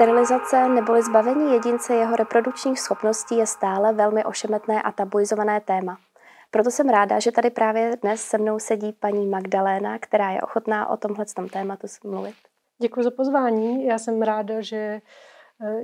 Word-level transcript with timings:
Sterilizace 0.00 0.68
neboli 0.68 1.02
zbavení 1.02 1.52
jedince 1.52 1.94
jeho 1.94 2.16
reprodukčních 2.16 2.80
schopností 2.80 3.36
je 3.36 3.46
stále 3.46 3.92
velmi 3.92 4.24
ošemetné 4.24 4.82
a 4.82 4.92
tabuizované 4.92 5.60
téma. 5.60 5.98
Proto 6.50 6.70
jsem 6.70 6.88
ráda, 6.88 7.18
že 7.18 7.32
tady 7.32 7.50
právě 7.50 7.96
dnes 8.02 8.22
se 8.22 8.38
mnou 8.38 8.58
sedí 8.58 8.92
paní 8.92 9.26
Magdaléna, 9.26 9.98
která 9.98 10.30
je 10.30 10.42
ochotná 10.42 10.88
o 10.88 10.96
tomhle 10.96 11.24
tématu 11.52 11.86
mluvit. 12.04 12.34
Děkuji 12.82 13.02
za 13.02 13.10
pozvání. 13.10 13.86
Já 13.86 13.98
jsem 13.98 14.22
ráda, 14.22 14.60
že, 14.60 15.00
eh, 15.62 15.82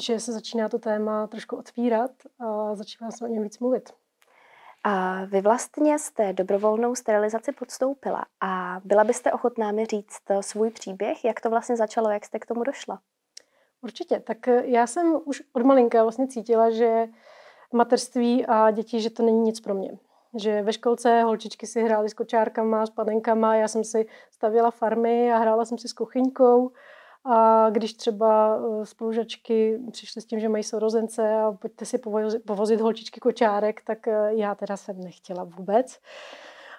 že 0.00 0.20
se 0.20 0.32
začíná 0.32 0.68
to 0.68 0.78
téma 0.78 1.26
trošku 1.26 1.56
otvírat 1.56 2.10
a 2.40 2.74
začíná 2.74 3.10
se 3.10 3.24
o 3.24 3.28
něm 3.28 3.42
víc 3.42 3.58
mluvit. 3.58 3.92
A 4.84 5.24
vy 5.24 5.40
vlastně 5.40 5.98
jste 5.98 6.32
dobrovolnou 6.32 6.94
sterilizaci 6.94 7.52
podstoupila 7.52 8.24
a 8.40 8.80
byla 8.84 9.04
byste 9.04 9.32
ochotná 9.32 9.72
mi 9.72 9.86
říct 9.86 10.22
svůj 10.40 10.70
příběh, 10.70 11.24
jak 11.24 11.40
to 11.40 11.50
vlastně 11.50 11.76
začalo, 11.76 12.10
jak 12.10 12.24
jste 12.24 12.38
k 12.38 12.46
tomu 12.46 12.64
došla? 12.64 13.00
Určitě. 13.86 14.20
Tak 14.20 14.48
eh, 14.48 14.62
já 14.66 14.86
jsem 14.86 15.20
už 15.24 15.42
od 15.52 15.62
malinka 15.62 16.02
vlastně 16.02 16.28
cítila, 16.28 16.70
že 16.70 17.06
mateřství 17.72 18.46
a 18.46 18.70
děti, 18.70 19.00
že 19.00 19.10
to 19.10 19.22
není 19.22 19.40
nic 19.40 19.60
pro 19.60 19.74
mě. 19.74 19.98
Že 20.34 20.62
ve 20.62 20.72
školce 20.72 21.22
holčičky 21.22 21.66
si 21.66 21.82
hrály 21.82 22.08
s 22.08 22.14
kočárkama, 22.14 22.86
s 22.86 22.90
panenkama, 22.90 23.56
já 23.56 23.68
jsem 23.68 23.84
si 23.84 24.06
stavěla 24.30 24.70
farmy 24.70 25.32
a 25.32 25.38
hrála 25.38 25.64
jsem 25.64 25.78
si 25.78 25.88
s 25.88 25.92
kuchyňkou. 25.92 26.72
A 27.24 27.70
když 27.70 27.94
třeba 27.94 28.58
eh, 28.58 28.86
spolužačky 28.86 29.78
přišly 29.92 30.22
s 30.22 30.26
tím, 30.26 30.40
že 30.40 30.48
mají 30.48 30.64
sorozence 30.64 31.34
a 31.34 31.52
pojďte 31.52 31.84
si 31.84 31.98
povozit, 31.98 32.42
povozit 32.46 32.80
holčičky 32.80 33.20
kočárek, 33.20 33.80
tak 33.84 34.08
eh, 34.08 34.34
já 34.34 34.54
teda 34.54 34.76
jsem 34.76 35.00
nechtěla 35.00 35.44
vůbec. 35.44 35.98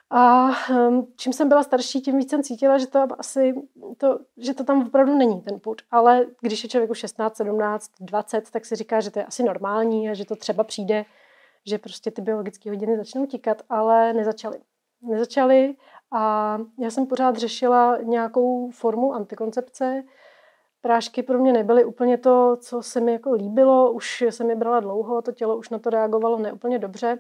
A 0.10 0.50
ehm, 0.70 1.08
čím 1.16 1.34
jsem 1.34 1.50
byla 1.50 1.64
starší, 1.64 2.02
tím 2.02 2.18
víc 2.18 2.30
jsem 2.30 2.44
cítila, 2.44 2.78
že 2.78 2.88
to 2.88 3.08
asi, 3.20 3.54
to, 3.98 4.20
že 4.38 4.54
to 4.54 4.64
tam 4.64 4.88
opravdu 4.88 5.16
není 5.16 5.42
ten 5.42 5.60
put. 5.60 5.82
Ale 5.92 6.26
když 6.42 6.64
je 6.64 6.70
člověk 6.70 6.92
už 6.92 6.98
16, 6.98 7.38
17, 7.38 7.92
20, 8.00 8.52
tak 8.52 8.66
si 8.66 8.76
říká, 8.76 9.00
že 9.00 9.12
to 9.12 9.20
je 9.20 9.26
asi 9.26 9.44
normální 9.44 10.10
a 10.10 10.14
že 10.14 10.26
to 10.26 10.36
třeba 10.36 10.64
přijde, 10.64 11.06
že 11.66 11.78
prostě 11.78 12.12
ty 12.12 12.22
biologické 12.22 12.70
hodiny 12.70 12.98
začnou 12.98 13.26
tíkat, 13.26 13.62
ale 13.70 14.14
nezačaly. 14.14 14.60
Nezačaly 15.02 15.76
a 16.12 16.58
já 16.80 16.90
jsem 16.90 17.06
pořád 17.06 17.38
řešila 17.38 17.98
nějakou 17.98 18.72
formu 18.72 19.14
antikoncepce. 19.14 20.04
Prášky 20.82 21.24
pro 21.24 21.40
mě 21.40 21.54
nebyly 21.54 21.86
úplně 21.86 22.18
to, 22.18 22.58
co 22.62 22.82
se 22.82 23.02
mi 23.02 23.14
jako 23.14 23.32
líbilo, 23.32 23.92
už 23.92 24.22
jsem 24.30 24.50
je 24.50 24.56
brala 24.56 24.80
dlouho, 24.80 25.22
to 25.22 25.32
tělo 25.32 25.58
už 25.58 25.70
na 25.70 25.80
to 25.80 25.90
reagovalo 25.90 26.40
neúplně 26.40 26.80
dobře. 26.80 27.20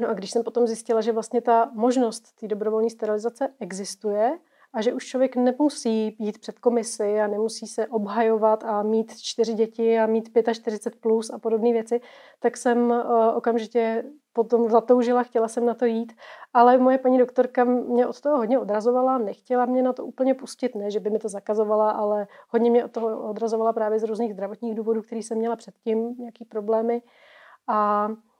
No 0.00 0.08
a 0.08 0.12
když 0.12 0.30
jsem 0.30 0.42
potom 0.42 0.66
zjistila, 0.66 1.00
že 1.00 1.12
vlastně 1.12 1.40
ta 1.40 1.70
možnost 1.74 2.32
té 2.40 2.48
dobrovolné 2.48 2.90
sterilizace 2.90 3.48
existuje 3.60 4.38
a 4.72 4.80
že 4.80 4.92
už 4.92 5.06
člověk 5.06 5.36
nemusí 5.36 6.16
jít 6.18 6.38
před 6.38 6.58
komisi 6.58 7.20
a 7.20 7.26
nemusí 7.26 7.66
se 7.66 7.86
obhajovat 7.86 8.64
a 8.64 8.82
mít 8.82 9.18
čtyři 9.18 9.54
děti 9.54 9.98
a 9.98 10.06
mít 10.06 10.30
45 10.52 11.00
plus 11.00 11.30
a 11.30 11.38
podobné 11.38 11.72
věci, 11.72 12.00
tak 12.40 12.56
jsem 12.56 12.90
uh, 12.90 13.36
okamžitě 13.36 14.04
potom 14.32 14.70
zatoužila, 14.70 15.22
chtěla 15.22 15.48
jsem 15.48 15.66
na 15.66 15.74
to 15.74 15.84
jít, 15.84 16.12
ale 16.54 16.78
moje 16.78 16.98
paní 16.98 17.18
doktorka 17.18 17.64
mě 17.64 18.06
od 18.06 18.20
toho 18.20 18.36
hodně 18.36 18.58
odrazovala, 18.58 19.18
nechtěla 19.18 19.66
mě 19.66 19.82
na 19.82 19.92
to 19.92 20.04
úplně 20.04 20.34
pustit, 20.34 20.74
ne, 20.74 20.90
že 20.90 21.00
by 21.00 21.10
mi 21.10 21.18
to 21.18 21.28
zakazovala, 21.28 21.90
ale 21.90 22.26
hodně 22.48 22.70
mě 22.70 22.84
od 22.84 22.90
toho 22.90 23.28
odrazovala 23.30 23.72
právě 23.72 23.98
z 23.98 24.02
různých 24.02 24.32
zdravotních 24.32 24.74
důvodů, 24.74 25.02
který 25.02 25.22
jsem 25.22 25.38
měla 25.38 25.56
předtím, 25.56 26.14
nějaký 26.18 26.44
problémy. 26.44 27.02
A 27.68 28.08
Eh, 28.08 28.35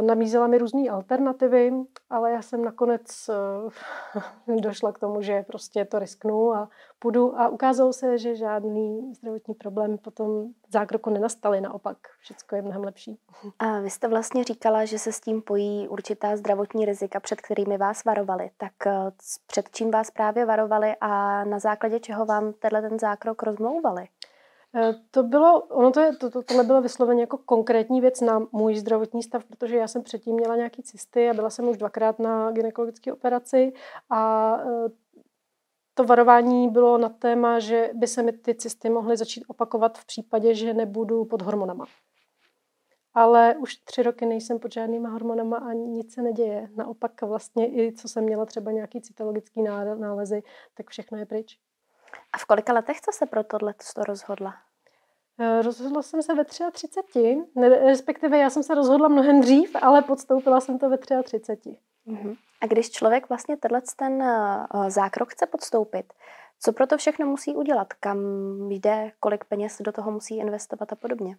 nabízela 0.00 0.46
mi 0.46 0.58
různé 0.58 0.90
alternativy, 0.90 1.72
ale 2.10 2.30
já 2.30 2.42
jsem 2.42 2.64
nakonec 2.64 3.30
eh, 4.48 4.60
došla 4.60 4.92
k 4.92 4.98
tomu, 4.98 5.22
že 5.22 5.42
prostě 5.42 5.84
to 5.84 5.98
risknu 5.98 6.54
a 6.54 6.68
půjdu 6.98 7.40
a 7.40 7.48
ukázalo 7.48 7.92
se, 7.92 8.18
že 8.18 8.36
žádný 8.36 9.14
zdravotní 9.14 9.54
problém 9.54 9.98
potom 9.98 10.46
zákroku 10.72 11.10
nenastaly, 11.10 11.60
naopak 11.60 11.96
všechno 12.20 12.56
je 12.56 12.62
mnohem 12.62 12.84
lepší. 12.84 13.18
A 13.58 13.80
vy 13.80 13.90
jste 13.90 14.08
vlastně 14.08 14.44
říkala, 14.44 14.84
že 14.84 14.98
se 14.98 15.12
s 15.12 15.20
tím 15.20 15.42
pojí 15.42 15.88
určitá 15.88 16.36
zdravotní 16.36 16.84
rizika, 16.84 17.20
před 17.20 17.40
kterými 17.40 17.78
vás 17.78 18.04
varovali. 18.04 18.50
Tak 18.56 18.86
eh, 18.86 19.10
před 19.46 19.70
čím 19.70 19.90
vás 19.90 20.10
právě 20.10 20.46
varovali 20.46 20.94
a 21.00 21.44
na 21.44 21.58
základě 21.58 22.00
čeho 22.00 22.26
vám 22.26 22.52
tenhle 22.52 22.82
ten 22.82 22.98
zákrok 22.98 23.42
rozmlouvali? 23.42 24.08
Eh, 24.74 24.94
to 25.10 25.22
bylo, 25.22 25.60
ono 25.62 25.90
to 25.90 26.00
je, 26.00 26.16
to, 26.16 26.30
to, 26.30 26.42
tohle 26.42 26.64
bylo 26.64 26.82
vysloveně 26.82 27.20
jako 27.20 27.38
konkrétní 27.38 28.00
věc 28.00 28.20
na 28.20 28.46
můj 28.52 28.76
zdravotní 28.76 29.22
stav, 29.22 29.44
protože 29.44 29.76
já 29.76 29.88
jsem 29.88 30.02
předtím 30.02 30.34
měla 30.34 30.56
nějaký 30.56 30.82
cysty 30.82 31.30
a 31.30 31.34
byla 31.34 31.50
jsem 31.50 31.68
už 31.68 31.76
dvakrát 31.76 32.18
na 32.18 32.50
gynekologické 32.50 33.12
operaci 33.12 33.72
a 34.10 34.56
eh, 34.60 34.88
to 35.94 36.04
varování 36.04 36.68
bylo 36.68 36.98
na 36.98 37.08
téma, 37.08 37.58
že 37.58 37.90
by 37.94 38.06
se 38.06 38.22
mi 38.22 38.32
ty 38.32 38.54
cysty 38.54 38.90
mohly 38.90 39.16
začít 39.16 39.44
opakovat 39.48 39.98
v 39.98 40.04
případě, 40.04 40.54
že 40.54 40.74
nebudu 40.74 41.24
pod 41.24 41.42
hormonama. 41.42 41.86
Ale 43.14 43.56
už 43.58 43.76
tři 43.76 44.02
roky 44.02 44.26
nejsem 44.26 44.58
pod 44.58 44.72
žádnýma 44.72 45.08
hormonama 45.08 45.56
a 45.56 45.72
nic 45.72 46.14
se 46.14 46.22
neděje. 46.22 46.68
Naopak 46.76 47.22
vlastně 47.22 47.66
i 47.66 47.92
co 47.92 48.08
jsem 48.08 48.24
měla 48.24 48.46
třeba 48.46 48.72
nějaký 48.72 49.00
cytologický 49.00 49.62
nálezy, 49.98 50.42
tak 50.74 50.90
všechno 50.90 51.18
je 51.18 51.26
pryč. 51.26 51.58
A 52.32 52.38
v 52.38 52.44
kolika 52.44 52.72
letech 52.72 52.98
jste 52.98 53.12
se 53.12 53.26
pro 53.26 53.44
tohle 53.44 53.74
rozhodla? 53.96 54.54
Eh, 55.38 55.62
rozhodla 55.62 56.02
jsem 56.02 56.22
se 56.22 56.34
ve 56.34 56.44
33, 56.44 57.44
respektive 57.86 58.38
já 58.38 58.50
jsem 58.50 58.62
se 58.62 58.74
rozhodla 58.74 59.08
mnohem 59.08 59.40
dřív, 59.40 59.76
ale 59.82 60.02
podstoupila 60.02 60.60
jsem 60.60 60.78
to 60.78 60.90
ve 60.90 60.98
33. 61.22 61.76
Uh-huh. 62.06 62.36
A 62.60 62.66
když 62.66 62.90
člověk 62.90 63.28
vlastně 63.28 63.56
tenhle 63.56 63.82
ten 63.96 64.22
eh, 64.22 64.90
zákrok 64.90 65.32
chce 65.32 65.46
podstoupit, 65.46 66.12
co 66.60 66.72
pro 66.72 66.86
to 66.86 66.96
všechno 66.96 67.26
musí 67.26 67.56
udělat? 67.56 67.92
Kam 67.92 68.18
jde, 68.70 69.12
kolik 69.20 69.44
peněz 69.44 69.78
do 69.80 69.92
toho 69.92 70.10
musí 70.10 70.36
investovat 70.36 70.92
a 70.92 70.96
podobně? 70.96 71.36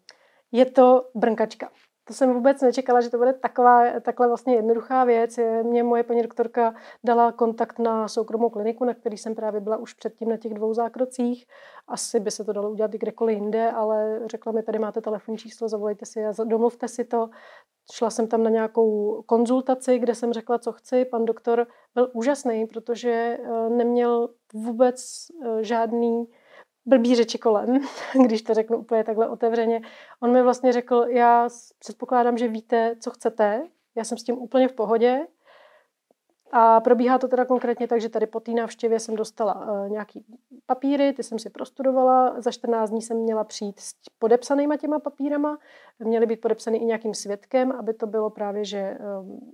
Je 0.52 0.66
to 0.66 1.10
brnkačka. 1.16 1.72
To 2.06 2.14
jsem 2.14 2.34
vůbec 2.34 2.62
nečekala, 2.62 3.02
že 3.02 3.10
to 3.10 3.18
bude 3.18 3.34
taková, 3.34 4.00
takhle 4.02 4.28
vlastně 4.28 4.56
jednoduchá 4.56 5.04
věc. 5.04 5.40
Mě 5.64 5.84
moje 5.84 6.04
paní 6.04 6.22
doktorka 6.22 6.76
dala 7.04 7.32
kontakt 7.32 7.80
na 7.80 8.08
soukromou 8.08 8.50
kliniku, 8.50 8.86
na 8.86 8.94
který 8.94 9.18
jsem 9.18 9.36
právě 9.36 9.62
byla 9.62 9.78
už 9.78 9.94
předtím 9.94 10.30
na 10.30 10.38
těch 10.38 10.54
dvou 10.54 10.74
zákrocích. 10.74 11.46
Asi 11.88 12.20
by 12.20 12.32
se 12.32 12.44
to 12.44 12.54
dalo 12.54 12.72
udělat 12.72 12.94
i 12.94 12.98
kdekoliv 12.98 13.36
jinde, 13.38 13.72
ale 13.72 14.20
řekla 14.26 14.52
mi, 14.52 14.64
tady 14.64 14.80
máte 14.80 15.02
telefonní 15.02 15.38
číslo, 15.38 15.70
zavolejte 15.70 16.06
si 16.06 16.26
a 16.26 16.34
domluvte 16.44 16.88
si 16.88 17.04
to. 17.04 17.30
Šla 17.92 18.10
jsem 18.10 18.28
tam 18.28 18.44
na 18.44 18.50
nějakou 18.50 19.22
konzultaci, 19.26 20.00
kde 20.00 20.16
jsem 20.16 20.34
řekla, 20.34 20.60
co 20.60 20.72
chci. 20.72 21.06
Pan 21.06 21.26
doktor 21.26 21.68
byl 21.96 22.10
úžasný, 22.14 22.68
protože 22.68 23.10
eh, 23.10 23.70
neměl 23.70 24.30
vůbec 24.54 25.28
eh, 25.46 25.64
žádný 25.64 26.28
blbý 26.86 27.16
řeči 27.16 27.38
kolem, 27.38 27.80
když 28.26 28.42
to 28.42 28.54
řeknu 28.54 28.78
úplně 28.78 29.04
takhle 29.04 29.30
otevřeně. 29.30 29.82
On 30.20 30.32
mi 30.32 30.42
vlastně 30.42 30.74
řekl, 30.74 31.06
já 31.10 31.50
předpokládám, 31.80 32.38
že 32.38 32.48
víte, 32.48 32.96
co 33.00 33.12
chcete, 33.12 33.68
já 33.96 34.04
jsem 34.04 34.18
s 34.18 34.24
tím 34.24 34.38
úplně 34.38 34.68
v 34.68 34.74
pohodě 34.74 35.28
a 36.56 36.80
probíhá 36.80 37.18
to 37.18 37.28
teda 37.28 37.46
konkrétně 37.46 37.88
tak, 37.88 38.02
že 38.02 38.10
tady 38.10 38.28
po 38.28 38.40
té 38.40 38.52
návštěvě 38.52 39.00
jsem 39.00 39.16
dostala 39.16 39.56
uh, 39.56 39.90
nějaký 39.90 40.26
papíry, 40.66 41.14
ty 41.14 41.24
jsem 41.24 41.40
si 41.40 41.50
prostudovala, 41.50 42.42
za 42.42 42.52
14 42.52 42.90
dní 42.90 43.02
jsem 43.02 43.18
měla 43.18 43.44
přijít 43.44 43.80
s 43.80 43.94
podepsanýma 44.20 44.78
těma 44.78 45.00
papírama, 45.00 45.58
měly 46.00 46.26
být 46.26 46.42
podepsaný 46.42 46.82
i 46.82 46.86
nějakým 46.86 47.14
svědkem, 47.14 47.72
aby 47.72 47.94
to 47.94 48.08
bylo 48.08 48.30
právě, 48.30 48.66
že 48.66 48.98
um, 49.22 49.54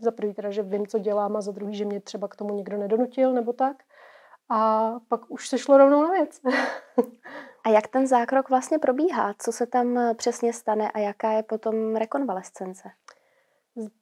za 0.00 0.10
prvý 0.10 0.34
teda, 0.34 0.50
že 0.50 0.62
vím, 0.62 0.86
co 0.86 0.98
dělám 0.98 1.36
a 1.36 1.40
za 1.40 1.52
druhý, 1.52 1.74
že 1.74 1.84
mě 1.84 2.00
třeba 2.00 2.28
k 2.28 2.36
tomu 2.36 2.54
někdo 2.54 2.78
nedonutil 2.78 3.32
nebo 3.32 3.52
tak. 3.52 3.76
A 4.48 4.92
pak 5.08 5.30
už 5.30 5.48
se 5.48 5.58
šlo 5.58 5.78
rovnou 5.78 6.02
na 6.02 6.10
věc. 6.10 6.40
a 7.64 7.68
jak 7.68 7.86
ten 7.86 8.06
zákrok 8.06 8.50
vlastně 8.50 8.78
probíhá? 8.78 9.34
Co 9.38 9.52
se 9.52 9.66
tam 9.66 9.98
eh, 9.98 10.14
přesně 10.14 10.52
stane 10.52 10.90
a 10.90 10.98
jaká 10.98 11.32
je 11.32 11.42
potom 11.42 11.96
rekonvalescence? 11.96 12.90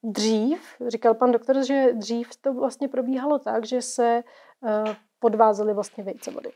Dřív, 0.02 0.76
říkal 0.86 1.14
pan 1.14 1.32
doktor, 1.32 1.64
že 1.64 1.92
dřív 1.92 2.36
to 2.36 2.54
vlastně 2.54 2.88
probíhalo 2.88 3.38
tak, 3.38 3.66
že 3.66 3.82
se 3.82 4.24
uh, 4.60 4.94
podvázely 5.18 5.74
vlastně 5.74 6.04
vejcevody. 6.04 6.50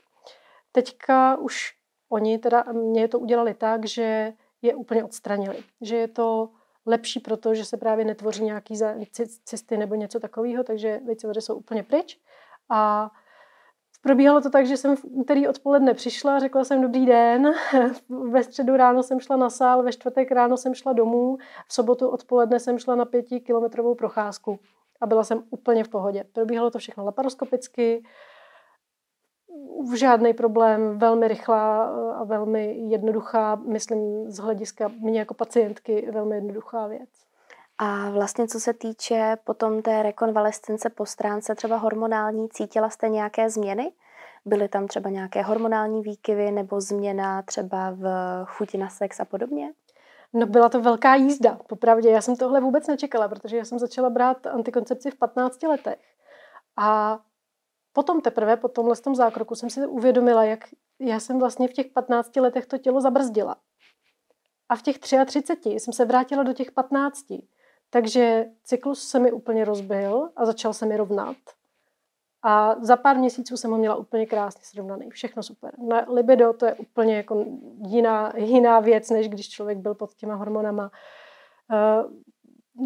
Teďka 0.71 1.37
už 1.37 1.75
oni 2.09 2.37
teda 2.37 2.63
mě 2.71 3.07
to 3.07 3.19
udělali 3.19 3.53
tak, 3.53 3.85
že 3.85 4.33
je 4.61 4.75
úplně 4.75 5.03
odstranili. 5.03 5.63
Že 5.81 5.95
je 5.95 6.07
to 6.07 6.49
lepší 6.85 7.19
proto, 7.19 7.55
že 7.55 7.65
se 7.65 7.77
právě 7.77 8.05
netvoří 8.05 8.43
nějaký 8.43 8.75
cysty 9.43 9.77
nebo 9.77 9.95
něco 9.95 10.19
takového, 10.19 10.63
takže 10.63 10.99
vejcevody 11.05 11.41
jsou 11.41 11.55
úplně 11.55 11.83
pryč. 11.83 12.19
A 12.69 13.11
Probíhalo 14.01 14.41
to 14.41 14.49
tak, 14.49 14.65
že 14.65 14.77
jsem 14.77 14.95
v 14.95 15.05
úterý 15.05 15.47
odpoledne 15.47 15.93
přišla, 15.93 16.39
řekla 16.39 16.63
jsem 16.63 16.81
dobrý 16.81 17.05
den, 17.05 17.53
ve 18.09 18.43
středu 18.43 18.77
ráno 18.77 19.03
jsem 19.03 19.19
šla 19.19 19.37
na 19.37 19.49
sál, 19.49 19.83
ve 19.83 19.91
čtvrtek 19.91 20.31
ráno 20.31 20.57
jsem 20.57 20.73
šla 20.73 20.93
domů, 20.93 21.37
v 21.67 21.73
sobotu 21.73 22.07
odpoledne 22.07 22.59
jsem 22.59 22.79
šla 22.79 22.95
na 22.95 23.05
pětikilometrovou 23.05 23.95
procházku 23.95 24.59
a 25.01 25.05
byla 25.05 25.23
jsem 25.23 25.43
úplně 25.49 25.83
v 25.83 25.89
pohodě. 25.89 26.23
Probíhalo 26.31 26.71
to 26.71 26.79
všechno 26.79 27.05
laparoskopicky, 27.05 28.03
žádný 29.95 30.33
problém, 30.33 30.99
velmi 30.99 31.27
rychlá 31.27 31.85
a 32.11 32.23
velmi 32.23 32.75
jednoduchá, 32.89 33.55
myslím 33.55 34.31
z 34.31 34.37
hlediska 34.37 34.91
mě 34.99 35.19
jako 35.19 35.33
pacientky, 35.33 36.11
velmi 36.11 36.35
jednoduchá 36.35 36.87
věc. 36.87 37.30
A 37.83 38.09
vlastně 38.09 38.47
co 38.47 38.59
se 38.59 38.73
týče 38.73 39.37
potom 39.43 39.81
té 39.81 40.03
rekonvalescence 40.03 40.89
po 40.89 41.05
stránce 41.05 41.55
třeba 41.55 41.77
hormonální, 41.77 42.49
cítila 42.49 42.89
jste 42.89 43.09
nějaké 43.09 43.49
změny? 43.49 43.91
Byly 44.45 44.67
tam 44.67 44.87
třeba 44.87 45.09
nějaké 45.09 45.41
hormonální 45.41 46.01
výkyvy 46.01 46.51
nebo 46.51 46.81
změna 46.81 47.41
třeba 47.41 47.91
v 47.91 48.05
chuti 48.45 48.77
na 48.77 48.89
sex 48.89 49.19
a 49.19 49.25
podobně? 49.25 49.73
No 50.33 50.45
byla 50.45 50.69
to 50.69 50.81
velká 50.81 51.15
jízda, 51.15 51.59
popravdě. 51.67 52.09
Já 52.09 52.21
jsem 52.21 52.35
tohle 52.35 52.61
vůbec 52.61 52.87
nečekala, 52.87 53.27
protože 53.27 53.57
já 53.57 53.65
jsem 53.65 53.79
začala 53.79 54.09
brát 54.09 54.47
antikoncepci 54.47 55.11
v 55.11 55.15
15 55.15 55.63
letech. 55.63 55.99
A 56.77 57.19
potom 57.93 58.21
teprve, 58.21 58.57
po 58.57 58.67
tomhle 58.67 58.95
tom 58.95 59.15
zákroku, 59.15 59.55
jsem 59.55 59.69
si 59.69 59.85
uvědomila, 59.85 60.43
jak 60.43 60.59
já 60.99 61.19
jsem 61.19 61.39
vlastně 61.39 61.67
v 61.67 61.73
těch 61.73 61.87
15 61.87 62.35
letech 62.35 62.65
to 62.65 62.77
tělo 62.77 63.01
zabrzdila. 63.01 63.55
A 64.69 64.75
v 64.75 64.81
těch 64.81 64.99
33 64.99 65.69
jsem 65.69 65.93
se 65.93 66.05
vrátila 66.05 66.43
do 66.43 66.53
těch 66.53 66.71
15. 66.71 67.25
Takže 67.93 68.45
cyklus 68.63 69.07
se 69.07 69.19
mi 69.19 69.31
úplně 69.31 69.65
rozbil 69.65 70.29
a 70.35 70.45
začal 70.45 70.73
se 70.73 70.85
mi 70.85 70.97
rovnat. 70.97 71.37
A 72.43 72.75
za 72.81 72.97
pár 72.97 73.17
měsíců 73.17 73.57
jsem 73.57 73.71
ho 73.71 73.77
měla 73.77 73.95
úplně 73.95 74.25
krásně 74.25 74.61
srovnaný. 74.63 75.09
Všechno 75.09 75.43
super. 75.43 75.79
Na 75.79 76.05
libido 76.09 76.53
to 76.53 76.65
je 76.65 76.73
úplně 76.73 77.17
jako 77.17 77.45
jiná, 77.87 78.33
jiná 78.37 78.79
věc, 78.79 79.09
než 79.09 79.29
když 79.29 79.49
člověk 79.49 79.77
byl 79.77 79.95
pod 79.95 80.13
těma 80.13 80.35
hormonama. 80.35 80.91
Eh, 81.71 82.03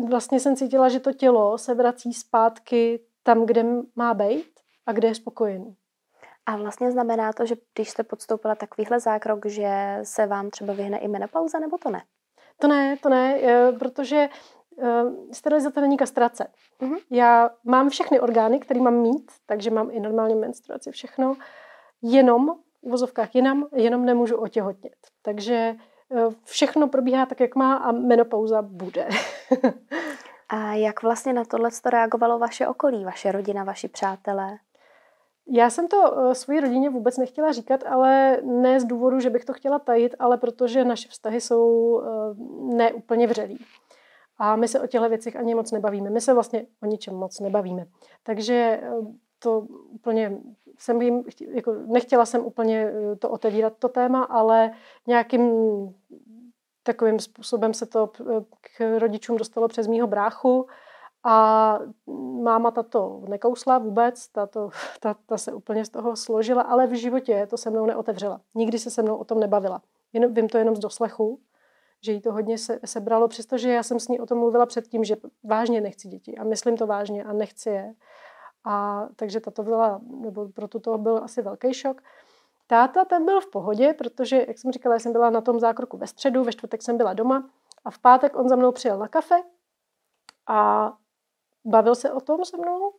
vlastně 0.08 0.40
jsem 0.40 0.56
cítila, 0.56 0.90
že 0.90 1.00
to 1.00 1.14
tělo 1.14 1.58
se 1.58 1.74
vrací 1.74 2.14
zpátky 2.14 3.00
tam, 3.24 3.46
kde 3.46 3.66
má 3.96 4.14
být 4.14 4.60
a 4.86 4.92
kde 4.92 5.08
je 5.08 5.16
spokojený. 5.16 5.76
A 6.46 6.58
vlastně 6.58 6.92
znamená 6.92 7.34
to, 7.34 7.46
že 7.46 7.56
když 7.74 7.90
jste 7.90 8.04
podstoupila 8.04 8.56
takovýhle 8.56 9.00
zákrok, 9.00 9.46
že 9.46 10.00
se 10.04 10.26
vám 10.26 10.50
třeba 10.50 10.74
vyhne 10.74 10.98
i 10.98 11.08
menopauza, 11.08 11.60
nebo 11.60 11.78
to 11.78 11.90
ne? 11.90 12.04
To 12.60 12.68
ne, 12.68 12.98
to 12.98 13.10
ne, 13.10 13.40
eh, 13.42 13.72
protože 13.72 14.30
sterilizace 15.32 15.82
není 15.82 15.98
kastrace. 15.98 16.48
Uh-huh. 16.82 16.98
Já 17.10 17.50
mám 17.64 17.90
všechny 17.90 18.20
orgány, 18.20 18.60
které 18.60 18.82
mám 18.82 18.96
mít, 18.96 19.32
takže 19.46 19.72
mám 19.72 19.90
i 19.92 20.00
normální 20.00 20.36
menstruaci, 20.36 20.92
všechno, 20.92 21.36
jenom, 22.02 22.56
v 22.84 22.90
vozovkách 22.90 23.36
jinam, 23.36 23.68
jenom 23.76 24.06
nemůžu 24.06 24.38
otěhotnět. 24.38 24.98
Takže 25.22 25.76
uh, 26.10 26.34
všechno 26.44 26.88
probíhá 26.88 27.26
tak, 27.26 27.40
jak 27.40 27.56
má 27.56 27.76
a 27.76 27.92
menopauza 27.92 28.62
bude. 28.62 29.08
a 30.50 30.74
jak 30.74 31.04
vlastně 31.04 31.34
na 31.34 31.46
tohle 31.46 31.70
reagovalo 31.86 32.40
vaše 32.40 32.68
okolí, 32.68 33.06
vaše 33.06 33.32
rodina, 33.32 33.64
vaši 33.64 33.88
přátelé? 33.88 34.58
Já 35.48 35.70
jsem 35.70 35.88
to 35.88 35.98
uh, 35.98 36.32
svoji 36.32 36.60
rodině 36.60 36.90
vůbec 36.90 37.18
nechtěla 37.18 37.52
říkat, 37.52 37.84
ale 37.88 38.38
ne 38.44 38.80
z 38.80 38.86
důvodu, 38.86 39.20
že 39.20 39.30
bych 39.30 39.46
to 39.46 39.54
chtěla 39.54 39.80
tajit, 39.80 40.16
ale 40.20 40.38
protože 40.38 40.86
naše 40.86 41.10
vztahy 41.10 41.42
jsou 41.42 41.68
uh, 41.68 42.76
neúplně 42.76 43.28
vřelý. 43.28 43.66
A 44.38 44.56
my 44.56 44.68
se 44.68 44.80
o 44.80 44.88
těchto 44.88 45.10
věcech 45.10 45.36
ani 45.36 45.56
moc 45.56 45.72
nebavíme. 45.72 46.10
My 46.10 46.22
se 46.22 46.34
vlastně 46.34 46.66
o 46.84 46.86
ničem 46.86 47.16
moc 47.16 47.40
nebavíme. 47.40 47.86
Takže 48.24 48.80
eh, 48.84 48.92
to 49.40 49.60
úplně 49.90 50.38
jsem 50.78 51.02
jim, 51.02 51.24
jako 51.50 51.74
nechtěla 51.74 52.26
jsem 52.26 52.46
úplně 52.46 52.92
eh, 52.92 53.16
to 53.16 53.30
otevírat, 53.30 53.74
to 53.80 53.90
téma, 53.90 54.24
ale 54.24 54.72
nějakým 55.08 55.52
takovým 56.84 57.20
způsobem 57.20 57.74
se 57.74 57.86
to 57.86 58.12
eh, 58.20 58.44
k 58.62 59.00
rodičům 59.00 59.38
dostalo 59.38 59.68
přes 59.68 59.88
mýho 59.88 60.08
bráchu 60.08 60.68
a 61.24 61.80
máma 62.44 62.72
tato 62.72 63.22
nekousla 63.28 63.78
vůbec, 63.78 64.28
tato, 64.28 64.70
ta, 65.00 65.16
ta 65.26 65.38
se 65.38 65.54
úplně 65.54 65.86
z 65.86 65.90
toho 65.90 66.16
složila, 66.16 66.62
ale 66.62 66.88
v 66.88 66.94
životě 66.94 67.48
to 67.50 67.58
se 67.58 67.70
mnou 67.70 67.86
neotevřela. 67.86 68.42
Nikdy 68.56 68.80
se 68.80 68.90
se 68.90 69.02
mnou 69.02 69.16
o 69.16 69.24
tom 69.24 69.40
nebavila. 69.40 69.82
Jen, 70.14 70.34
vím 70.34 70.50
to 70.50 70.58
jenom 70.58 70.76
z 70.76 70.80
doslechu 70.80 71.40
že 72.02 72.12
jí 72.12 72.22
to 72.22 72.34
hodně 72.34 72.58
se, 72.58 72.80
sebralo, 72.86 73.28
přestože 73.28 73.72
já 73.72 73.84
jsem 73.84 74.00
s 74.00 74.08
ní 74.08 74.20
o 74.20 74.26
tom 74.26 74.38
mluvila 74.38 74.66
předtím, 74.66 75.04
že 75.04 75.16
vážně 75.44 75.82
nechci 75.82 76.08
děti 76.08 76.38
a 76.38 76.44
myslím 76.44 76.78
to 76.78 76.88
vážně 76.88 77.24
a 77.24 77.34
nechci 77.34 77.70
je. 77.70 77.94
A 78.66 79.06
takže 79.16 79.40
tato 79.40 79.64
byla, 79.64 80.02
nebo 80.22 80.50
pro 80.50 80.68
tuto 80.68 80.98
byl 80.98 81.24
asi 81.24 81.42
velký 81.42 81.74
šok. 81.74 82.02
Táta 82.68 83.06
ten 83.06 83.26
byl 83.26 83.42
v 83.42 83.52
pohodě, 83.52 83.94
protože, 83.94 84.46
jak 84.48 84.58
jsem 84.58 84.72
říkala, 84.72 84.96
já 84.96 85.00
jsem 85.00 85.12
byla 85.12 85.30
na 85.30 85.42
tom 85.42 85.60
zákroku 85.60 85.98
ve 85.98 86.08
středu, 86.08 86.44
ve 86.44 86.52
čtvrtek 86.52 86.82
jsem 86.82 86.98
byla 86.98 87.14
doma 87.14 87.50
a 87.86 87.92
v 87.92 88.00
pátek 88.00 88.36
on 88.36 88.50
za 88.50 88.56
mnou 88.56 88.72
přijel 88.72 88.98
na 88.98 89.08
kafe 89.08 89.36
a 90.48 90.92
bavil 91.66 91.96
se 91.96 92.12
o 92.12 92.22
tom 92.22 92.46
se 92.46 92.58
mnou, 92.58 92.94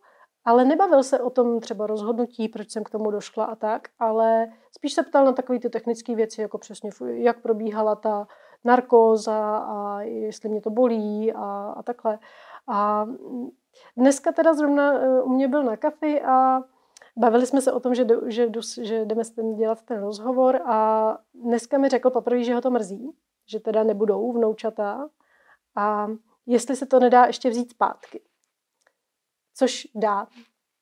ale 0.44 0.64
nebavil 0.64 1.02
se 1.02 1.20
o 1.20 1.30
tom 1.30 1.60
třeba 1.60 1.86
rozhodnutí, 1.86 2.48
proč 2.48 2.70
jsem 2.70 2.84
k 2.84 2.90
tomu 2.90 3.10
došla 3.10 3.44
a 3.44 3.54
tak, 3.54 3.88
ale 3.98 4.46
spíš 4.72 4.92
se 4.92 5.02
ptal 5.02 5.24
na 5.24 5.32
takové 5.32 5.58
ty 5.58 5.70
technické 5.70 6.14
věci, 6.14 6.40
jako 6.40 6.58
přesně, 6.58 6.90
jak 7.06 7.42
probíhala 7.42 7.94
ta 7.94 8.26
narkóza 8.66 9.56
a 9.56 10.00
jestli 10.00 10.48
mě 10.48 10.60
to 10.60 10.70
bolí 10.70 11.32
a, 11.32 11.74
a 11.76 11.82
takhle. 11.82 12.18
A 12.68 13.06
dneska 13.96 14.32
teda 14.32 14.54
zrovna 14.54 14.92
e, 14.92 15.22
u 15.22 15.28
mě 15.28 15.48
byl 15.48 15.62
na 15.62 15.76
kafi 15.76 16.22
a 16.22 16.60
bavili 17.16 17.46
jsme 17.46 17.60
se 17.60 17.72
o 17.72 17.80
tom, 17.80 17.94
že, 17.94 18.06
že, 18.26 18.50
že 18.82 19.04
jdeme 19.04 19.24
s 19.24 19.30
tím 19.30 19.56
dělat 19.56 19.82
ten 19.82 20.00
rozhovor 20.00 20.60
a 20.64 21.18
dneska 21.34 21.78
mi 21.78 21.88
řekl 21.88 22.10
poprvé, 22.10 22.44
že 22.44 22.54
ho 22.54 22.60
to 22.60 22.70
mrzí, 22.70 23.10
že 23.46 23.60
teda 23.60 23.84
nebudou 23.84 24.32
vnoučata 24.32 25.08
a 25.76 26.08
jestli 26.46 26.76
se 26.76 26.86
to 26.86 27.00
nedá 27.00 27.24
ještě 27.24 27.50
vzít 27.50 27.70
zpátky. 27.70 28.20
Což 29.54 29.88
dá. 29.94 30.26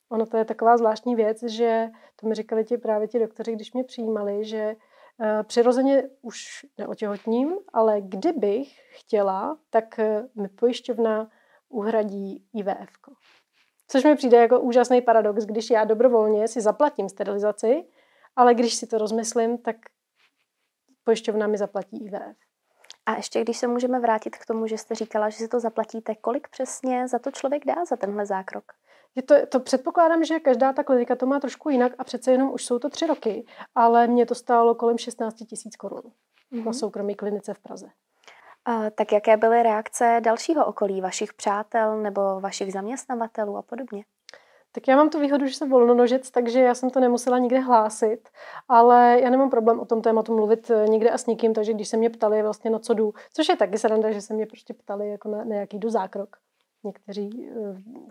Ono 0.08 0.26
to 0.26 0.36
je 0.36 0.44
taková 0.44 0.76
zvláštní 0.76 1.14
věc, 1.14 1.42
že 1.42 1.90
to 2.20 2.26
mi 2.26 2.34
říkali 2.34 2.64
ti 2.64 2.78
právě 2.78 3.08
ti 3.08 3.19
doktoři, 3.19 3.52
když 3.52 3.72
mě 3.72 3.84
přijímali, 3.84 4.44
že 4.44 4.76
Eh, 4.76 4.76
přirozeně 5.43 6.02
už 6.22 6.66
neotěhotním, 6.78 7.55
ale 7.72 8.00
kdybych 8.00 8.78
chtěla, 8.90 9.58
tak 9.70 9.99
eh, 9.99 10.28
mi 10.34 10.49
pojišťovna 10.49 11.31
uhradí 11.69 12.44
IVF. 12.55 12.90
Což 13.88 14.05
mi 14.05 14.16
přijde 14.16 14.37
jako 14.37 14.61
úžasný 14.61 15.02
paradox, 15.02 15.44
když 15.44 15.70
já 15.70 15.84
dobrovolně 15.84 16.49
si 16.49 16.61
zaplatím 16.61 17.08
sterilizaci, 17.08 17.84
ale 18.37 18.55
když 18.55 18.75
si 18.75 18.87
to 18.87 18.99
rozmyslím, 18.99 19.58
tak 19.58 19.76
pojišťovna 21.05 21.46
mi 21.46 21.58
zaplatí 21.58 22.05
IVF. 22.05 22.37
A 23.06 23.17
ještě 23.17 23.40
když 23.40 23.58
se 23.58 23.67
můžeme 23.67 24.00
vrátit 24.00 24.37
k 24.37 24.46
tomu, 24.46 24.67
že 24.67 24.78
jste 24.78 24.94
říkala, 24.94 25.28
že 25.28 25.37
si 25.37 25.49
to 25.49 25.60
zaplatíte, 25.60 26.14
kolik 26.14 26.49
přesně 26.49 27.08
za 27.08 27.19
to 27.19 27.31
člověk 27.31 27.64
dá 27.67 27.84
za 27.84 27.96
tenhle 27.96 28.26
zákrok? 28.26 28.72
Je 29.16 29.22
to, 29.22 29.46
to 29.46 29.61
předpokládám, 29.61 30.25
že 30.25 30.40
každá 30.40 30.72
ta 30.72 30.84
klinika 30.84 31.16
to 31.16 31.26
má 31.26 31.40
trošku 31.40 31.70
jinak 31.70 31.93
a 31.99 32.05
přece 32.05 32.32
jenom 32.32 32.52
už 32.52 32.64
jsou 32.64 32.78
to 32.78 32.88
tři 32.88 33.06
roky, 33.06 33.46
ale 33.75 34.06
mě 34.06 34.26
to 34.26 34.34
stálo 34.34 34.75
kolem 34.75 34.99
16 34.99 35.34
tisíc 35.34 35.76
korun 35.76 36.02
mm-hmm. 36.52 36.64
na 36.64 36.72
soukromé 36.72 37.14
klinice 37.14 37.55
v 37.55 37.58
Praze. 37.58 37.87
A, 38.64 38.90
tak 38.90 39.12
jaké 39.12 39.37
byly 39.37 39.62
reakce 39.62 40.20
dalšího 40.25 40.66
okolí, 40.66 41.00
vašich 41.00 41.34
přátel 41.34 42.02
nebo 42.02 42.40
vašich 42.40 42.72
zaměstnavatelů 42.72 43.56
a 43.56 43.62
podobně? 43.62 44.05
Tak 44.72 44.88
já 44.88 44.96
mám 44.96 45.11
tu 45.11 45.20
výhodu, 45.20 45.46
že 45.46 45.55
jsem 45.55 45.70
volnonožec, 45.70 46.31
takže 46.31 46.60
já 46.60 46.75
jsem 46.75 46.90
to 46.90 47.00
nemusela 47.00 47.39
nikde 47.39 47.58
hlásit, 47.58 48.29
ale 48.69 49.19
já 49.20 49.31
nemám 49.31 49.50
problém 49.50 49.81
o 49.81 49.84
tom 49.84 50.03
tématu 50.03 50.36
mluvit 50.36 50.70
eh, 50.70 50.89
nikde 50.89 51.10
a 51.10 51.19
s 51.19 51.27
nikým, 51.27 51.55
takže 51.55 51.72
když 51.72 51.89
se 51.89 51.96
mě 51.96 52.10
ptali 52.10 52.43
vlastně 52.43 52.70
na 52.70 52.79
co 52.79 52.94
jdu, 52.94 53.15
což 53.32 53.48
je 53.48 53.56
taky 53.56 53.79
sranda, 53.79 54.10
že 54.10 54.20
se 54.20 54.34
mě 54.34 54.46
prostě 54.46 54.74
ptali 54.74 55.10
jako 55.10 55.29
na, 55.29 55.44
na 55.44 55.56
jaký 55.56 55.79
jdu 55.79 55.91
zákrok, 55.91 56.36
někteří 56.84 57.48
eh, 57.50 57.55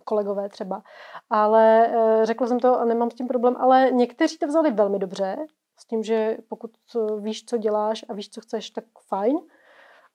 kolegové 0.04 0.50
třeba. 0.50 0.84
Ale 1.30 1.88
eh, 1.88 2.26
řekla 2.26 2.48
jsem 2.48 2.60
to 2.60 2.80
a 2.80 2.86
nemám 2.86 3.12
s 3.12 3.14
tím 3.14 3.28
problém, 3.28 3.56
ale 3.60 3.92
někteří 3.92 4.38
to 4.38 4.48
vzali 4.48 4.72
velmi 4.72 5.00
dobře, 5.00 5.38
s 5.80 5.86
tím, 5.86 6.04
že 6.04 6.38
pokud 6.50 6.72
víš, 7.20 7.46
co 7.46 7.58
děláš 7.58 8.06
a 8.10 8.14
víš, 8.14 8.30
co 8.30 8.42
chceš, 8.42 8.70
tak 8.70 8.84
fajn. 9.08 9.38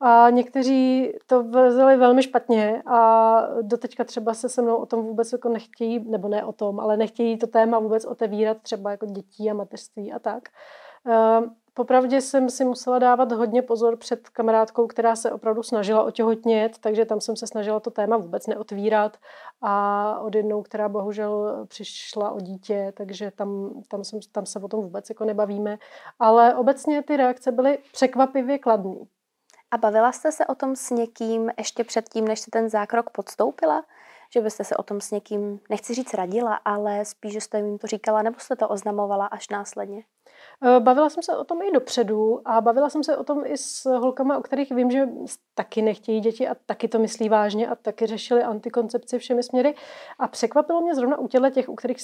A 0.00 0.30
někteří 0.30 1.12
to 1.26 1.42
vzali 1.42 1.96
velmi 1.96 2.22
špatně 2.22 2.82
a 2.86 3.40
doteďka 3.62 4.04
třeba 4.04 4.34
se 4.34 4.48
se 4.48 4.62
mnou 4.62 4.76
o 4.76 4.86
tom 4.86 5.02
vůbec 5.02 5.32
jako 5.32 5.48
nechtějí, 5.48 6.10
nebo 6.10 6.28
ne 6.28 6.44
o 6.44 6.52
tom, 6.52 6.80
ale 6.80 6.96
nechtějí 6.96 7.38
to 7.38 7.46
téma 7.46 7.78
vůbec 7.78 8.04
otevírat 8.04 8.62
třeba 8.62 8.90
jako 8.90 9.06
dětí 9.06 9.50
a 9.50 9.54
mateřství 9.54 10.12
a 10.12 10.18
tak. 10.18 10.48
Popravdě 11.78 12.20
jsem 12.20 12.50
si 12.50 12.64
musela 12.64 12.98
dávat 12.98 13.32
hodně 13.32 13.62
pozor 13.62 13.96
před 13.96 14.28
kamarádkou, 14.28 14.86
která 14.86 15.16
se 15.16 15.32
opravdu 15.32 15.62
snažila 15.62 16.02
otěhotnět, 16.02 16.78
takže 16.78 17.04
tam 17.04 17.20
jsem 17.20 17.36
se 17.36 17.46
snažila 17.46 17.80
to 17.80 17.90
téma 17.90 18.16
vůbec 18.16 18.46
neotvírat 18.46 19.16
a 19.62 20.18
od 20.20 20.34
jednou, 20.34 20.62
která 20.62 20.88
bohužel 20.88 21.66
přišla 21.68 22.30
o 22.30 22.40
dítě, 22.40 22.92
takže 22.96 23.30
tam, 23.30 23.70
tam, 23.88 24.04
jsem, 24.04 24.20
tam 24.32 24.46
se 24.46 24.58
o 24.58 24.68
tom 24.68 24.82
vůbec 24.82 25.08
jako 25.08 25.24
nebavíme. 25.24 25.78
Ale 26.18 26.54
obecně 26.54 27.02
ty 27.02 27.16
reakce 27.16 27.52
byly 27.52 27.78
překvapivě 27.92 28.58
kladné. 28.58 28.96
A 29.70 29.78
bavila 29.78 30.12
jste 30.12 30.32
se 30.32 30.46
o 30.46 30.54
tom 30.54 30.76
s 30.76 30.90
někým 30.90 31.50
ještě 31.58 31.84
předtím, 31.84 32.28
než 32.28 32.40
jste 32.40 32.50
ten 32.50 32.68
zákrok 32.68 33.10
podstoupila? 33.10 33.84
Že 34.32 34.40
byste 34.40 34.64
se 34.64 34.76
o 34.76 34.82
tom 34.82 35.00
s 35.00 35.10
někým, 35.10 35.60
nechci 35.70 35.94
říct 35.94 36.14
radila, 36.14 36.54
ale 36.54 37.04
spíš, 37.04 37.32
že 37.32 37.40
jste 37.40 37.58
jim 37.58 37.78
to 37.78 37.86
říkala, 37.86 38.22
nebo 38.22 38.38
jste 38.38 38.56
to 38.56 38.68
oznamovala 38.68 39.26
až 39.26 39.48
následně? 39.48 40.02
Eh, 40.62 40.80
bavila 40.80 41.10
jsem 41.10 41.22
se 41.22 41.36
o 41.36 41.44
tom 41.44 41.62
i 41.62 41.72
dopředu 41.72 42.48
a 42.48 42.60
bavila 42.60 42.90
jsem 42.90 43.04
se 43.04 43.16
o 43.16 43.24
tom 43.24 43.46
i 43.46 43.56
s 43.56 43.84
holkama, 43.84 44.38
o 44.38 44.42
kterých 44.42 44.72
vím, 44.72 44.90
že 44.90 45.08
taky 45.54 45.82
nechtějí 45.82 46.20
děti 46.20 46.48
a 46.48 46.54
taky 46.54 46.88
to 46.88 46.98
myslí 46.98 47.28
vážně 47.28 47.68
a 47.68 47.74
taky 47.74 48.06
řešili 48.06 48.42
antikoncepci 48.42 49.18
všemi 49.18 49.42
směry. 49.42 49.74
A 50.18 50.28
překvapilo 50.28 50.80
mě 50.80 50.94
zrovna 50.94 51.18
u 51.18 51.28
těle 51.28 51.50
těch, 51.50 51.68
u 51.68 51.74
kterých 51.74 51.98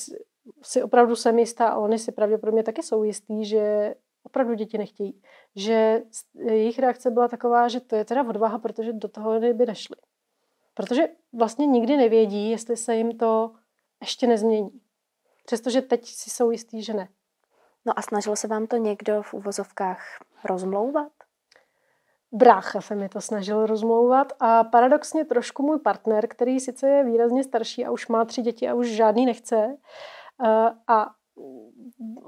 si 0.62 0.82
opravdu 0.82 1.16
jsem 1.16 1.38
jistá 1.38 1.68
a 1.68 1.78
oni 1.78 1.98
si 1.98 2.12
pravděpodobně 2.12 2.62
taky 2.62 2.82
jsou 2.82 3.02
jistý, 3.02 3.44
že 3.44 3.94
opravdu 4.22 4.54
děti 4.54 4.78
nechtějí. 4.78 5.22
Že 5.56 6.02
jejich 6.34 6.78
reakce 6.78 7.10
byla 7.10 7.28
taková, 7.28 7.68
že 7.68 7.80
to 7.80 7.96
je 7.96 8.04
teda 8.04 8.28
odvaha, 8.28 8.58
protože 8.58 8.92
do 8.92 9.08
toho 9.08 9.40
by 9.40 9.66
nešli. 9.66 9.96
Protože 10.74 11.08
vlastně 11.32 11.66
nikdy 11.66 11.96
nevědí, 11.96 12.50
jestli 12.50 12.76
se 12.76 12.96
jim 12.96 13.18
to 13.18 13.52
ještě 14.00 14.26
nezmění. 14.26 14.80
Přestože 15.46 15.82
teď 15.82 16.06
si 16.06 16.30
jsou 16.30 16.50
jistý, 16.50 16.82
že 16.82 16.94
ne. 16.94 17.08
No 17.86 17.98
a 17.98 18.02
snažil 18.02 18.36
se 18.36 18.48
vám 18.48 18.66
to 18.66 18.76
někdo 18.76 19.22
v 19.22 19.34
uvozovkách 19.34 20.00
rozmlouvat? 20.44 21.12
Brácha 22.32 22.80
se 22.80 22.94
mi 22.94 23.08
to 23.08 23.20
snažil 23.20 23.66
rozmlouvat 23.66 24.32
a 24.40 24.64
paradoxně 24.64 25.24
trošku 25.24 25.62
můj 25.62 25.78
partner, 25.78 26.26
který 26.28 26.60
sice 26.60 26.88
je 26.88 27.04
výrazně 27.04 27.44
starší 27.44 27.86
a 27.86 27.90
už 27.90 28.08
má 28.08 28.24
tři 28.24 28.42
děti 28.42 28.68
a 28.68 28.74
už 28.74 28.88
žádný 28.88 29.26
nechce 29.26 29.76
eh, 30.44 30.70
a 30.88 31.10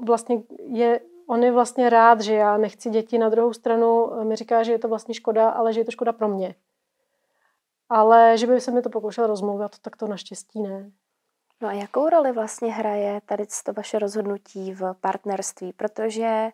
vlastně 0.06 0.42
je, 0.58 1.00
on 1.28 1.42
je 1.42 1.52
vlastně 1.52 1.90
rád, 1.90 2.20
že 2.20 2.34
já 2.34 2.56
nechci 2.56 2.90
děti. 2.90 3.18
Na 3.18 3.28
druhou 3.28 3.52
stranu 3.52 4.10
mi 4.24 4.36
říká, 4.36 4.62
že 4.62 4.72
je 4.72 4.78
to 4.78 4.88
vlastně 4.88 5.14
škoda, 5.14 5.50
ale 5.50 5.72
že 5.72 5.80
je 5.80 5.84
to 5.84 5.90
škoda 5.90 6.12
pro 6.12 6.28
mě. 6.28 6.54
Ale 7.88 8.38
že 8.38 8.46
by 8.46 8.60
se 8.60 8.70
mi 8.70 8.82
to 8.82 8.90
pokoušel 8.90 9.26
rozmlouvat, 9.26 9.78
tak 9.78 9.96
to 9.96 10.06
naštěstí 10.06 10.62
ne. 10.62 10.90
No 11.60 11.68
a 11.68 11.72
jakou 11.72 12.08
roli 12.08 12.32
vlastně 12.32 12.72
hraje 12.72 13.20
tady 13.26 13.46
to 13.64 13.72
vaše 13.72 13.98
rozhodnutí 13.98 14.72
v 14.72 14.94
partnerství? 15.00 15.72
Protože 15.72 16.50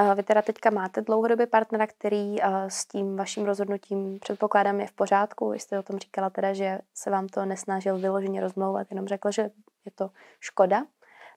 uh, 0.00 0.14
vy 0.14 0.22
teda 0.22 0.42
teďka 0.42 0.70
máte 0.70 1.00
dlouhodobě 1.00 1.46
partnera, 1.46 1.86
který 1.86 2.42
uh, 2.42 2.66
s 2.68 2.86
tím 2.86 3.16
vaším 3.16 3.44
rozhodnutím 3.44 4.18
předpokládám 4.18 4.80
je 4.80 4.86
v 4.86 4.92
pořádku. 4.92 5.50
Vy 5.50 5.58
jste 5.58 5.78
o 5.78 5.82
tom 5.82 5.98
říkala 5.98 6.30
teda, 6.30 6.52
že 6.52 6.78
se 6.94 7.10
vám 7.10 7.28
to 7.28 7.44
nesnažil 7.44 7.98
vyloženě 7.98 8.40
rozmlouvat, 8.40 8.86
jenom 8.90 9.06
řekl, 9.06 9.30
že 9.30 9.42
je 9.84 9.92
to 9.94 10.10
škoda. 10.40 10.84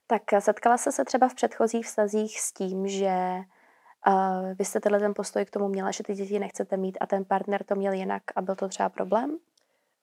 Tak 0.06 0.22
setkala 0.38 0.76
se 0.76 0.92
se 0.92 1.04
třeba 1.04 1.28
v 1.28 1.34
předchozích 1.34 1.86
vztazích 1.86 2.40
s 2.40 2.52
tím, 2.52 2.88
že 2.88 3.40
uh, 4.06 4.54
vy 4.58 4.64
jste 4.64 4.80
tenhle 4.80 5.00
ten 5.00 5.14
postoj 5.14 5.44
k 5.44 5.50
tomu 5.50 5.68
měla, 5.68 5.90
že 5.90 6.04
ty 6.04 6.14
děti 6.14 6.38
nechcete 6.38 6.76
mít 6.76 6.98
a 7.00 7.06
ten 7.06 7.24
partner 7.24 7.64
to 7.64 7.74
měl 7.74 7.92
jinak 7.92 8.22
a 8.36 8.42
byl 8.42 8.54
to 8.54 8.68
třeba 8.68 8.88
problém? 8.88 9.38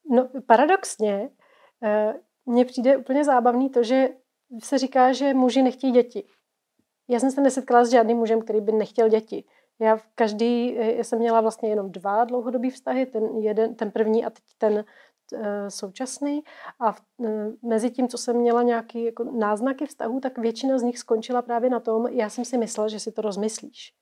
No 0.09 0.29
paradoxně, 0.47 1.29
mně 2.45 2.65
přijde 2.65 2.97
úplně 2.97 3.25
zábavný 3.25 3.69
to, 3.69 3.83
že 3.83 4.09
se 4.63 4.77
říká, 4.77 5.13
že 5.13 5.33
muži 5.33 5.61
nechtějí 5.61 5.93
děti. 5.93 6.27
Já 7.09 7.19
jsem 7.19 7.31
se 7.31 7.41
nesetkala 7.41 7.85
s 7.85 7.89
žádným 7.89 8.17
mužem, 8.17 8.41
který 8.41 8.61
by 8.61 8.71
nechtěl 8.71 9.09
děti. 9.09 9.43
Já 9.79 9.95
v 9.95 10.03
každý, 10.15 10.75
já 10.75 11.03
jsem 11.03 11.19
měla 11.19 11.41
vlastně 11.41 11.69
jenom 11.69 11.91
dva 11.91 12.23
dlouhodobý 12.23 12.69
vztahy, 12.69 13.05
ten, 13.05 13.23
jeden, 13.37 13.75
ten 13.75 13.91
první 13.91 14.25
a 14.25 14.29
teď 14.29 14.43
ten 14.57 14.85
Eh, 15.33 15.71
současný 15.71 16.43
a 16.79 16.91
v, 16.91 17.01
eh, 17.25 17.51
mezi 17.61 17.91
tím, 17.91 18.07
co 18.07 18.17
jsem 18.17 18.37
měla 18.37 18.63
nějaké 18.63 18.99
jako 18.99 19.23
náznaky 19.23 19.85
vztahů, 19.85 20.19
tak 20.19 20.37
většina 20.37 20.77
z 20.77 20.83
nich 20.83 20.99
skončila 20.99 21.41
právě 21.41 21.69
na 21.69 21.79
tom, 21.79 22.07
já 22.07 22.29
jsem 22.29 22.45
si 22.45 22.57
myslela, 22.57 22.87
že 22.87 22.99
si 22.99 23.11
to 23.11 23.21
rozmyslíš. 23.21 23.93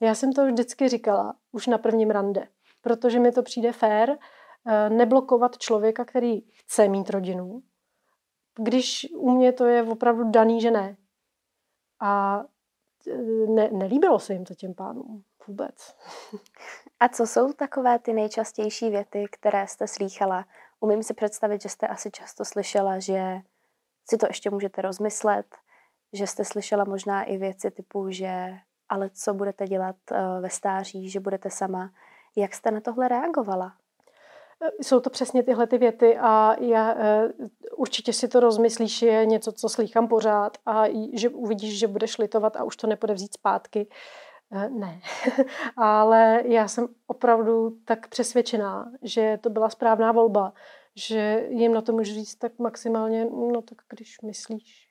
Já 0.00 0.14
jsem 0.14 0.32
to 0.32 0.46
vždycky 0.46 0.88
říkala 0.88 1.34
už 1.52 1.66
na 1.66 1.78
prvním 1.78 2.10
rande, 2.10 2.48
protože 2.80 3.20
mi 3.20 3.32
to 3.32 3.42
přijde 3.42 3.72
fér 3.72 4.18
eh, 4.66 4.90
neblokovat 4.90 5.58
člověka, 5.58 6.04
který 6.04 6.40
chce 6.40 6.88
mít 6.88 7.10
rodinu, 7.10 7.62
když 8.56 9.06
u 9.16 9.30
mě 9.30 9.52
to 9.52 9.66
je 9.66 9.82
opravdu 9.82 10.30
daný, 10.30 10.60
že 10.60 10.70
ne. 10.70 10.96
A 12.00 12.42
ne, 13.48 13.68
nelíbilo 13.72 14.18
se 14.18 14.32
jim 14.32 14.44
to 14.44 14.54
těm 14.54 14.74
pánům 14.74 15.24
vůbec. 15.46 15.96
A 17.00 17.08
co 17.08 17.26
jsou 17.26 17.52
takové 17.52 17.98
ty 17.98 18.12
nejčastější 18.12 18.90
věty, 18.90 19.26
které 19.30 19.66
jste 19.66 19.86
slýchala? 19.86 20.44
Umím 20.80 21.02
si 21.02 21.14
představit, 21.14 21.62
že 21.62 21.68
jste 21.68 21.86
asi 21.86 22.10
často 22.10 22.44
slyšela, 22.44 22.98
že 22.98 23.40
si 24.10 24.16
to 24.16 24.26
ještě 24.26 24.50
můžete 24.50 24.82
rozmyslet, 24.82 25.46
že 26.12 26.26
jste 26.26 26.44
slyšela 26.44 26.84
možná 26.84 27.22
i 27.22 27.36
věci 27.36 27.70
typu, 27.70 28.10
že 28.10 28.58
ale 28.88 29.10
co 29.10 29.34
budete 29.34 29.66
dělat 29.66 29.96
eh, 30.12 30.40
ve 30.40 30.50
stáří, 30.50 31.10
že 31.10 31.20
budete 31.20 31.50
sama. 31.50 31.90
Jak 32.36 32.54
jste 32.54 32.70
na 32.70 32.80
tohle 32.80 33.08
reagovala? 33.08 33.76
Eh, 34.64 34.70
jsou 34.82 35.00
to 35.00 35.10
přesně 35.10 35.42
tyhle 35.42 35.66
ty 35.66 35.78
věty 35.78 36.18
a 36.18 36.56
já 36.60 36.94
uh, 36.94 37.00
určitě 37.76 38.12
si 38.12 38.28
to 38.28 38.40
rozmyslíš, 38.40 39.02
je 39.02 39.26
něco, 39.26 39.52
co 39.52 39.68
slýchám 39.68 40.08
pořád 40.08 40.58
a 40.66 40.84
že 41.12 41.28
uvidíš, 41.28 41.78
že 41.78 41.88
budeš 41.88 42.18
litovat 42.18 42.56
a 42.56 42.64
už 42.64 42.76
to 42.76 42.86
nepůjde 42.86 43.14
vzít 43.14 43.34
zpátky. 43.34 43.88
Uh, 44.50 44.68
ne, 44.68 45.00
ale 45.76 46.42
já 46.44 46.68
jsem 46.68 46.88
opravdu 47.06 47.76
tak 47.84 48.08
přesvědčená, 48.08 48.92
že 49.02 49.38
to 49.42 49.50
byla 49.50 49.70
správná 49.70 50.12
volba, 50.12 50.52
že 50.96 51.46
jim 51.50 51.74
na 51.74 51.82
to 51.82 51.92
můžu 51.92 52.14
říct 52.14 52.36
tak 52.36 52.58
maximálně, 52.58 53.24
no 53.24 53.62
tak 53.62 53.78
když 53.88 54.20
myslíš. 54.20 54.88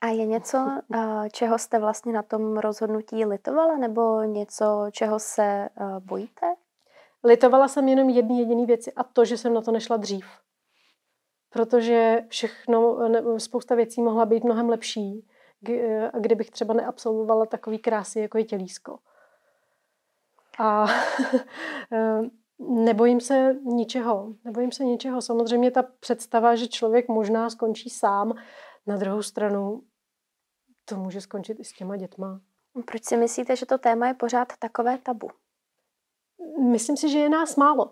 A 0.00 0.06
je 0.06 0.26
něco, 0.26 0.58
čeho 1.32 1.58
jste 1.58 1.78
vlastně 1.78 2.12
na 2.12 2.22
tom 2.22 2.58
rozhodnutí 2.58 3.24
litovala, 3.24 3.76
nebo 3.76 4.22
něco, 4.22 4.86
čeho 4.92 5.18
se 5.18 5.68
bojíte? 6.00 6.46
Litovala 7.24 7.68
jsem 7.68 7.88
jenom 7.88 8.08
jedné 8.08 8.38
jediné 8.38 8.66
věci 8.66 8.92
a 8.92 9.04
to, 9.04 9.24
že 9.24 9.36
jsem 9.36 9.54
na 9.54 9.60
to 9.60 9.72
nešla 9.72 9.96
dřív. 9.96 10.26
Protože 11.50 12.24
všechno, 12.28 12.98
spousta 13.38 13.74
věcí 13.74 14.02
mohla 14.02 14.26
být 14.26 14.44
mnohem 14.44 14.68
lepší, 14.68 15.26
kdybych 16.20 16.50
třeba 16.50 16.74
neabsolvovala 16.74 17.46
takový 17.46 17.78
krásy, 17.78 18.20
jako 18.20 18.38
je 18.38 18.44
tělísko. 18.44 18.98
A 20.58 20.86
eh, 21.92 22.20
nebojím 22.58 23.20
se 23.20 23.54
ničeho. 23.62 24.34
Nebojím 24.44 24.72
se 24.72 24.84
ničeho. 24.84 25.22
Samozřejmě 25.22 25.70
ta 25.70 25.82
představa, 26.00 26.54
že 26.54 26.68
člověk 26.68 27.08
možná 27.08 27.50
skončí 27.50 27.90
sám, 27.90 28.34
na 28.86 28.96
druhou 28.96 29.22
stranu 29.22 29.82
to 30.84 30.96
může 30.96 31.20
skončit 31.20 31.60
i 31.60 31.64
s 31.64 31.72
těma 31.72 31.96
dětma. 31.96 32.40
Proč 32.86 33.04
si 33.04 33.16
myslíte, 33.16 33.56
že 33.56 33.66
to 33.66 33.78
téma 33.78 34.08
je 34.08 34.14
pořád 34.14 34.52
takové 34.58 34.98
tabu? 34.98 35.28
Myslím 36.58 36.96
si, 36.96 37.08
že 37.08 37.18
je 37.18 37.28
nás 37.28 37.56
málo. 37.56 37.90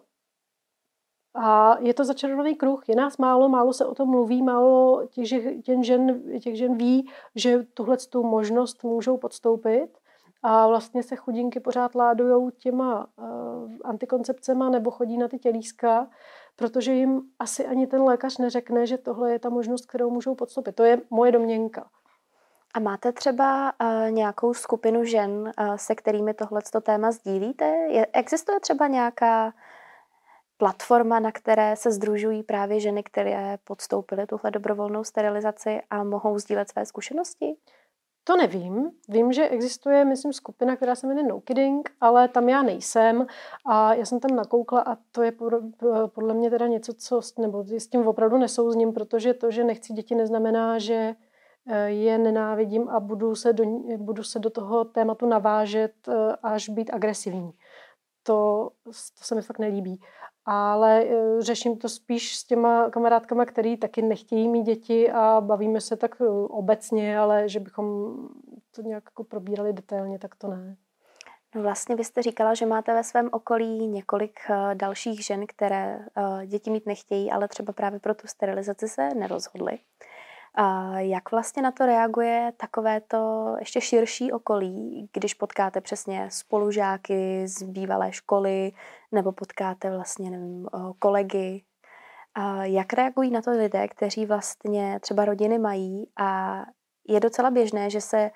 A 1.35 1.79
je 1.81 1.95
to 1.95 2.05
začarovaný 2.05 2.55
kruh. 2.55 2.89
Je 2.89 2.97
nás 2.97 3.19
málo, 3.19 3.49
málo 3.49 3.73
se 3.73 3.87
o 3.87 3.95
tom 3.95 4.11
mluví, 4.11 4.43
málo 4.43 5.07
těch, 5.11 5.29
těch, 5.63 5.85
žen, 5.85 6.23
těch 6.41 6.57
žen 6.57 6.77
ví, 6.77 7.11
že 7.35 7.63
tuhle 7.75 7.97
tu 7.97 8.23
možnost 8.23 8.85
můžou 8.85 9.17
podstoupit. 9.17 9.89
A 10.43 10.67
vlastně 10.67 11.03
se 11.03 11.17
chudinky 11.17 11.61
pořád 11.61 11.95
ládujou 11.95 12.51
těma 12.51 13.07
uh, 13.17 13.73
antikoncepcema 13.85 14.69
nebo 14.69 14.91
chodí 14.91 15.19
na 15.19 15.29
ty 15.29 15.39
tělíska, 15.39 16.11
protože 16.57 16.93
jim 16.93 17.23
asi 17.39 17.67
ani 17.67 17.87
ten 17.87 18.03
lékař 18.03 18.39
neřekne, 18.39 18.87
že 18.87 18.99
tohle 18.99 19.33
je 19.33 19.39
ta 19.39 19.51
možnost, 19.51 19.87
kterou 19.87 20.11
můžou 20.11 20.35
podstoupit. 20.35 20.75
To 20.75 20.85
je 20.85 21.01
moje 21.11 21.33
domněnka. 21.33 21.91
A 22.75 22.81
máte 22.81 23.13
třeba 23.13 23.73
uh, 23.83 24.11
nějakou 24.11 24.55
skupinu 24.55 25.05
žen, 25.05 25.31
uh, 25.31 25.77
se 25.77 25.95
kterými 25.95 26.35
tohle 26.35 26.61
téma 26.83 27.11
sdílíte? 27.11 27.65
Je, 27.67 28.07
existuje 28.13 28.61
třeba 28.61 28.87
nějaká 28.87 29.53
platforma, 30.57 31.19
na 31.19 31.33
které 31.33 31.77
se 31.77 31.91
združují 31.91 32.43
právě 32.43 32.81
ženy, 32.81 33.03
které 33.03 33.59
podstoupily 33.65 34.27
tuhle 34.27 34.51
dobrovolnou 34.51 35.05
sterilizaci 35.05 35.81
a 35.91 36.05
mohou 36.05 36.39
sdílet 36.39 36.69
své 36.69 36.87
zkušenosti? 36.87 37.57
To 38.25 38.37
nevím. 38.37 38.91
Vím, 39.09 39.33
že 39.33 39.49
existuje, 39.49 40.05
myslím, 40.05 40.33
skupina, 40.33 40.77
která 40.77 40.95
se 40.95 41.07
jmenuje 41.07 41.27
No 41.27 41.41
Kidding, 41.41 41.91
ale 42.01 42.29
tam 42.29 42.49
já 42.49 42.63
nejsem 42.63 43.27
a 43.67 43.95
já 43.95 44.05
jsem 44.05 44.21
tam 44.21 44.37
nakoukla 44.37 44.81
a 44.81 44.97
to 45.13 45.23
je 45.23 45.33
podle 46.07 46.35
mě 46.35 46.51
teda 46.51 46.67
něco, 46.67 46.95
co, 46.95 47.21
nebo 47.39 47.65
s 47.69 47.87
tím 47.87 48.09
opravdu 48.09 48.39
nesouzním, 48.39 48.93
protože 48.93 49.35
to, 49.35 49.51
že 49.51 49.65
nechci 49.65 49.93
děti, 49.93 50.15
neznamená, 50.15 50.79
že 50.79 51.15
je 51.87 52.19
nenávidím 52.19 52.89
a 52.89 53.01
budu 53.01 53.35
se 53.35 53.53
do, 53.53 53.65
budu 53.97 54.23
se 54.23 54.39
do 54.39 54.51
toho 54.51 54.85
tématu 54.85 55.27
navážet 55.27 55.93
eh, 56.09 56.37
až 56.43 56.69
být 56.69 56.91
agresivní. 56.91 57.53
To, 58.23 58.71
to 58.85 59.25
se 59.25 59.35
mi 59.35 59.43
fakt 59.43 59.59
nelíbí 59.59 60.01
ale 60.51 61.05
e, 61.05 61.43
řeším 61.43 61.79
to 61.79 61.89
spíš 61.89 62.37
s 62.37 62.45
těma 62.45 62.91
kamarádkama, 62.91 63.45
který 63.45 63.77
taky 63.77 64.03
nechtějí 64.03 64.49
mít 64.49 64.63
děti 64.63 65.11
a 65.11 65.41
bavíme 65.41 65.81
se 65.81 65.97
tak 65.97 66.21
obecně, 66.49 67.19
ale 67.19 67.49
že 67.49 67.61
bychom 67.61 68.17
to 68.75 68.83
nějak 68.83 69.05
jako 69.05 69.25
probírali 69.25 69.73
detailně, 69.73 70.19
tak 70.19 70.35
to 70.35 70.49
ne. 70.49 70.77
No 71.55 71.63
vlastně 71.63 71.97
vy 71.97 72.05
jste 72.05 72.23
říkala, 72.23 72.55
že 72.55 72.67
máte 72.67 72.95
ve 72.95 73.05
svém 73.05 73.29
okolí 73.33 73.87
několik 73.87 74.41
dalších 74.75 75.25
žen, 75.25 75.47
které 75.47 75.99
děti 76.47 76.71
mít 76.71 76.87
nechtějí, 76.87 77.31
ale 77.31 77.49
třeba 77.49 77.73
právě 77.73 78.01
pro 78.01 78.15
tu 78.15 78.27
sterilizaci 78.27 78.89
se 78.89 79.15
nerozhodly. 79.15 79.79
A 80.61 80.99
jak 80.99 81.31
vlastně 81.31 81.63
na 81.63 81.73
to 81.73 81.87
reaguje 81.87 82.53
takové 82.57 83.01
to 83.01 83.55
ještě 83.59 83.81
širší 83.81 84.33
okolí, 84.33 85.09
když 85.13 85.35
potkáte 85.35 85.81
přesně 85.81 86.29
spolužáky 86.31 87.49
z 87.49 87.63
bývalé 87.63 88.13
školy 88.13 88.73
nebo 89.13 89.33
potkáte 89.33 89.91
vlastně, 89.91 90.31
nevím, 90.31 90.69
kolegy? 90.99 91.65
A 92.35 92.65
jak 92.65 92.93
reagují 92.93 93.31
na 93.31 93.43
to 93.43 93.51
lidé, 93.51 93.89
kteří 93.89 94.27
vlastně 94.27 95.01
třeba 95.01 95.25
rodiny 95.25 95.59
mají 95.59 96.11
a 96.17 96.61
je 97.09 97.21
docela 97.21 97.51
běžné, 97.51 97.91
že 97.91 98.01
se 98.01 98.31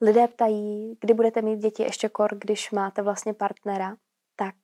lidé 0.00 0.28
ptají, 0.28 0.98
kdy 1.00 1.14
budete 1.14 1.42
mít 1.42 1.58
děti 1.58 1.82
ještě 1.82 2.08
kor, 2.08 2.34
když 2.38 2.70
máte 2.70 3.02
vlastně 3.02 3.34
partnera, 3.34 3.96
tak 4.36 4.54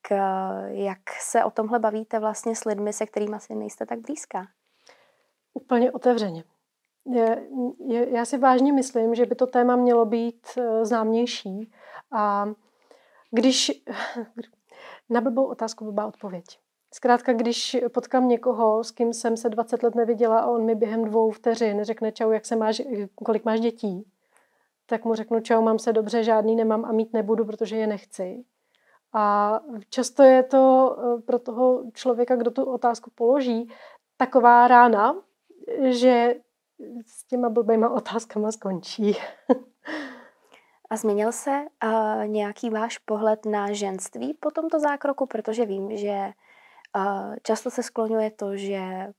jak 0.67 1.01
se 1.21 1.45
o 1.45 1.51
tomhle 1.51 1.79
bavíte 1.79 2.19
vlastně 2.19 2.57
s 2.57 2.65
lidmi, 2.65 2.93
se 2.93 3.07
kterými 3.07 3.37
asi 3.37 3.55
nejste 3.55 3.87
tak 3.87 3.99
blízká? 3.99 4.47
Úplně 5.55 5.93
otevřeně. 5.93 6.45
Je, 7.07 7.49
je, 7.87 8.11
já 8.11 8.25
si 8.25 8.39
vážně 8.39 8.73
myslím, 8.73 9.15
že 9.15 9.27
by 9.27 9.35
to 9.35 9.47
téma 9.47 9.77
mělo 9.77 10.05
být 10.05 10.47
eh, 10.59 10.85
známější 10.85 11.73
a 12.13 12.49
když 13.31 13.73
na 15.11 15.21
blbou 15.21 15.45
otázku 15.45 15.85
blbá 15.85 16.07
odpověď. 16.07 16.45
Zkrátka, 16.95 17.33
když 17.33 17.77
potkám 17.95 18.29
někoho, 18.29 18.85
s 18.85 18.91
kým 18.91 19.13
jsem 19.13 19.37
se 19.37 19.49
20 19.49 19.83
let 19.83 19.95
neviděla 19.95 20.41
a 20.41 20.47
on 20.47 20.65
mi 20.65 20.75
během 20.75 21.05
dvou 21.05 21.31
vteřin 21.31 21.85
řekne 21.85 22.13
čau, 22.13 22.31
jak 22.31 22.47
se 22.47 22.57
máš, 22.57 22.83
kolik 23.25 23.45
máš 23.45 23.61
dětí, 23.61 24.07
tak 24.87 25.05
mu 25.05 25.15
řeknu, 25.15 25.41
čau, 25.41 25.63
mám 25.63 25.79
se 25.79 25.93
dobře, 25.93 26.25
žádný 26.25 26.57
nemám 26.57 26.85
a 26.85 26.93
mít 26.93 27.13
nebudu, 27.13 27.45
protože 27.45 27.77
je 27.77 27.87
nechci. 27.87 28.45
A 29.13 29.61
často 29.91 30.23
je 30.23 30.43
to 30.43 30.97
eh, 30.99 31.23
pro 31.23 31.39
toho 31.39 31.83
člověka, 31.93 32.37
kdo 32.37 32.51
tu 32.51 32.65
otázku 32.65 33.11
položí, 33.15 33.69
taková 34.17 34.69
rána, 34.69 35.17
že 35.91 36.35
s 37.07 37.25
těma 37.25 37.49
blbýma 37.49 37.91
otázkama 37.91 38.53
skončí. 38.53 39.17
A 40.91 40.97
změnil 40.97 41.33
se 41.33 41.51
uh, 41.85 42.27
nějaký 42.27 42.71
váš 42.71 42.99
pohled 42.99 43.47
na 43.47 43.73
ženství 43.73 44.35
po 44.35 44.51
tomto 44.51 44.81
zákroku? 44.81 45.27
Protože 45.27 45.67
vím, 45.67 45.97
že 45.97 46.33
uh, 46.97 47.35
často 47.43 47.71
se 47.71 47.83
skloňuje 47.83 48.31
to, 48.31 48.57
že 48.57 49.13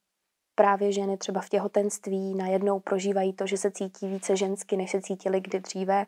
právě 0.55 0.91
ženy 0.91 1.17
třeba 1.17 1.41
v 1.41 1.49
těhotenství 1.49 2.35
najednou 2.35 2.79
prožívají 2.79 3.33
to, 3.33 3.47
že 3.47 3.57
se 3.57 3.71
cítí 3.71 4.07
více 4.07 4.35
žensky, 4.35 4.77
než 4.77 4.91
se 4.91 5.01
cítili 5.01 5.41
kdy 5.41 5.59
dříve. 5.59 6.05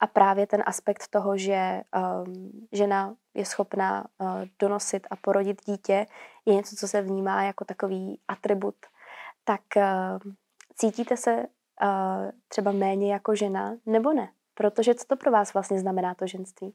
A 0.00 0.06
právě 0.06 0.46
ten 0.46 0.62
aspekt 0.66 1.08
toho, 1.08 1.36
že 1.36 1.82
um, 2.26 2.68
žena 2.72 3.14
je 3.34 3.44
schopná 3.44 4.06
uh, 4.18 4.28
donosit 4.58 5.06
a 5.10 5.16
porodit 5.16 5.64
dítě, 5.66 6.06
je 6.46 6.54
něco, 6.54 6.76
co 6.76 6.88
se 6.88 7.02
vnímá 7.02 7.42
jako 7.42 7.64
takový 7.64 8.20
atribut. 8.28 8.74
Tak 9.44 9.60
uh, 9.76 10.32
cítíte 10.76 11.16
se 11.16 11.36
uh, 11.36 12.30
třeba 12.48 12.72
méně 12.72 13.12
jako 13.12 13.34
žena, 13.34 13.76
nebo 13.86 14.12
ne? 14.12 14.28
Protože 14.54 14.94
co 14.94 15.04
to 15.04 15.16
pro 15.16 15.30
vás 15.30 15.54
vlastně 15.54 15.80
znamená 15.80 16.14
to 16.14 16.26
ženství? 16.26 16.74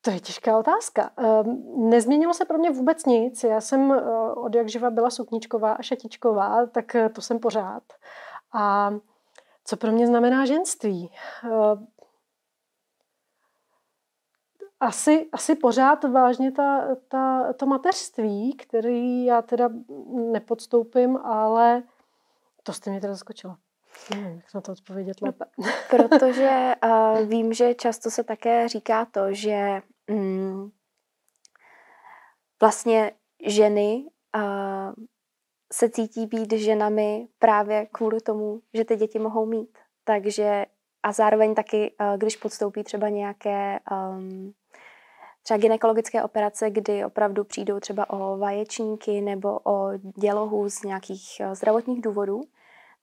To 0.00 0.10
je 0.10 0.20
těžká 0.20 0.58
otázka. 0.58 1.10
Ehm, 1.16 1.64
nezměnilo 1.90 2.34
se 2.34 2.44
pro 2.44 2.58
mě 2.58 2.70
vůbec 2.70 3.04
nic. 3.04 3.44
Já 3.44 3.60
jsem 3.60 3.92
eh, 3.92 4.02
od 4.34 4.54
jak 4.54 4.68
živa 4.68 4.90
byla 4.90 5.10
sukničková 5.10 5.72
a 5.72 5.82
šatičková, 5.82 6.66
tak 6.66 6.96
to 7.12 7.22
jsem 7.22 7.38
pořád. 7.38 7.82
A 8.52 8.94
co 9.64 9.76
pro 9.76 9.92
mě 9.92 10.06
znamená 10.06 10.46
ženství? 10.46 11.10
Asi, 14.80 15.28
asi 15.32 15.54
pořád 15.54 16.04
vážně 16.04 16.52
ta, 16.52 16.96
ta, 17.08 17.52
to 17.52 17.66
mateřství, 17.66 18.56
který 18.56 19.24
já 19.24 19.42
teda 19.42 19.68
nepodstoupím, 20.32 21.16
ale 21.16 21.82
to 22.62 22.72
jste 22.72 22.90
mě 22.90 23.00
teda 23.00 23.12
zaskočila. 23.12 23.58
Nevím, 24.14 24.36
jak 24.36 24.54
na 24.54 24.60
to 24.60 24.72
odpovědět 24.72 25.22
lépe. 25.22 25.44
Protože 25.90 26.74
uh, 26.84 27.20
vím, 27.28 27.52
že 27.52 27.74
často 27.74 28.10
se 28.10 28.24
také 28.24 28.68
říká 28.68 29.04
to, 29.04 29.20
že 29.34 29.82
mm, 30.10 30.70
vlastně 32.60 33.12
ženy 33.46 34.04
uh, 34.36 35.04
se 35.72 35.90
cítí 35.90 36.26
být 36.26 36.52
ženami 36.52 37.28
právě 37.38 37.86
kvůli 37.86 38.20
tomu, 38.20 38.60
že 38.74 38.84
ty 38.84 38.96
děti 38.96 39.18
mohou 39.18 39.46
mít. 39.46 39.78
Takže 40.04 40.66
a 41.02 41.12
zároveň 41.12 41.54
taky, 41.54 41.94
uh, 42.00 42.16
když 42.16 42.36
podstoupí 42.36 42.84
třeba 42.84 43.08
nějaké 43.08 43.80
um, 43.90 44.54
třeba 45.46 45.58
gynekologické 45.58 46.22
operace, 46.22 46.70
kdy 46.70 47.04
opravdu 47.04 47.44
přijdou 47.44 47.80
třeba 47.80 48.10
o 48.10 48.38
vaječníky 48.38 49.20
nebo 49.20 49.58
o 49.64 49.90
dělohu 50.16 50.70
z 50.70 50.82
nějakých 50.82 51.40
uh, 51.40 51.54
zdravotních 51.54 52.02
důvodů, 52.02 52.40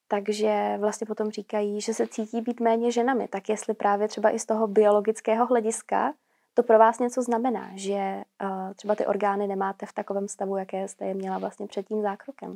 takže 0.07 0.77
vlastně 0.79 1.07
potom 1.07 1.31
říkají, 1.31 1.81
že 1.81 1.93
se 1.93 2.07
cítí 2.07 2.41
být 2.41 2.59
méně 2.59 2.91
ženami. 2.91 3.27
Tak 3.27 3.49
jestli 3.49 3.73
právě 3.73 4.07
třeba 4.07 4.29
i 4.29 4.39
z 4.39 4.45
toho 4.45 4.67
biologického 4.67 5.45
hlediska 5.45 6.13
to 6.53 6.63
pro 6.63 6.79
vás 6.79 6.99
něco 6.99 7.21
znamená, 7.21 7.69
že 7.75 8.21
uh, 8.43 8.73
třeba 8.75 8.95
ty 8.95 9.05
orgány 9.05 9.47
nemáte 9.47 9.85
v 9.85 9.93
takovém 9.93 10.27
stavu, 10.27 10.57
jaké 10.57 10.87
jste 10.87 11.05
je 11.05 11.13
měla 11.13 11.37
vlastně 11.37 11.67
před 11.67 11.87
tím 11.87 12.01
zákrokem? 12.01 12.55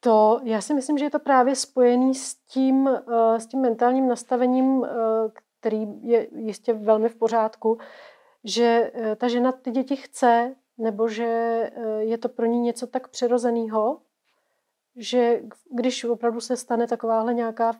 To, 0.00 0.40
já 0.42 0.60
si 0.60 0.74
myslím, 0.74 0.98
že 0.98 1.04
je 1.04 1.10
to 1.10 1.18
právě 1.18 1.56
spojený 1.56 2.14
s 2.14 2.34
tím, 2.34 2.86
uh, 2.86 3.36
s 3.36 3.46
tím 3.46 3.60
mentálním 3.60 4.08
nastavením, 4.08 4.86
který 5.60 5.86
je 6.02 6.26
jistě 6.34 6.72
velmi 6.72 7.08
v 7.08 7.14
pořádku, 7.14 7.78
že 8.44 8.92
uh, 8.94 9.14
ta 9.14 9.28
žena 9.28 9.52
ty 9.52 9.70
děti 9.70 9.96
chce, 9.96 10.54
nebo 10.78 11.08
že 11.08 11.70
uh, 11.76 11.98
je 11.98 12.18
to 12.18 12.28
pro 12.28 12.46
ní 12.46 12.60
něco 12.60 12.86
tak 12.86 13.08
přirozeného, 13.08 14.00
že 14.96 15.42
když 15.70 16.04
opravdu 16.04 16.40
se 16.40 16.56
stane 16.56 16.86
takováhle 16.86 17.34
nějaká 17.34 17.72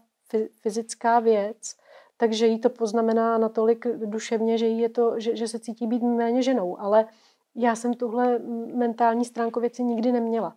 fyzická 0.62 1.20
věc, 1.20 1.76
takže 2.16 2.46
jí 2.46 2.60
to 2.60 2.70
poznamená 2.70 3.38
natolik 3.38 3.86
duševně, 3.86 4.58
že, 4.58 4.66
jí 4.66 4.78
je 4.78 4.88
to, 4.88 5.20
že, 5.20 5.36
že 5.36 5.48
se 5.48 5.58
cítí 5.58 5.86
být 5.86 6.02
méně 6.02 6.42
ženou. 6.42 6.80
Ale 6.80 7.06
já 7.54 7.76
jsem 7.76 7.94
tuhle 7.94 8.38
mentální 8.74 9.24
stránku 9.24 9.60
věci 9.60 9.84
nikdy 9.84 10.12
neměla. 10.12 10.56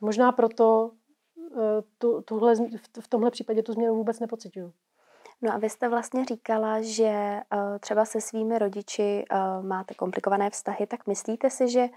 Možná 0.00 0.32
proto 0.32 0.90
eh, 1.52 1.82
tu, 1.98 2.22
tuhle, 2.22 2.54
v 3.00 3.08
tomhle 3.08 3.30
případě 3.30 3.62
tu 3.62 3.72
změnu 3.72 3.94
vůbec 3.94 4.20
nepocituju. 4.20 4.72
No 5.42 5.54
a 5.54 5.58
vy 5.58 5.70
jste 5.70 5.88
vlastně 5.88 6.24
říkala, 6.24 6.82
že 6.82 7.40
uh, 7.54 7.78
třeba 7.80 8.04
se 8.04 8.20
svými 8.20 8.58
rodiči 8.58 9.24
uh, 9.32 9.66
máte 9.66 9.94
komplikované 9.94 10.50
vztahy, 10.50 10.86
tak 10.86 11.06
myslíte 11.06 11.50
si, 11.50 11.68
že 11.68 11.88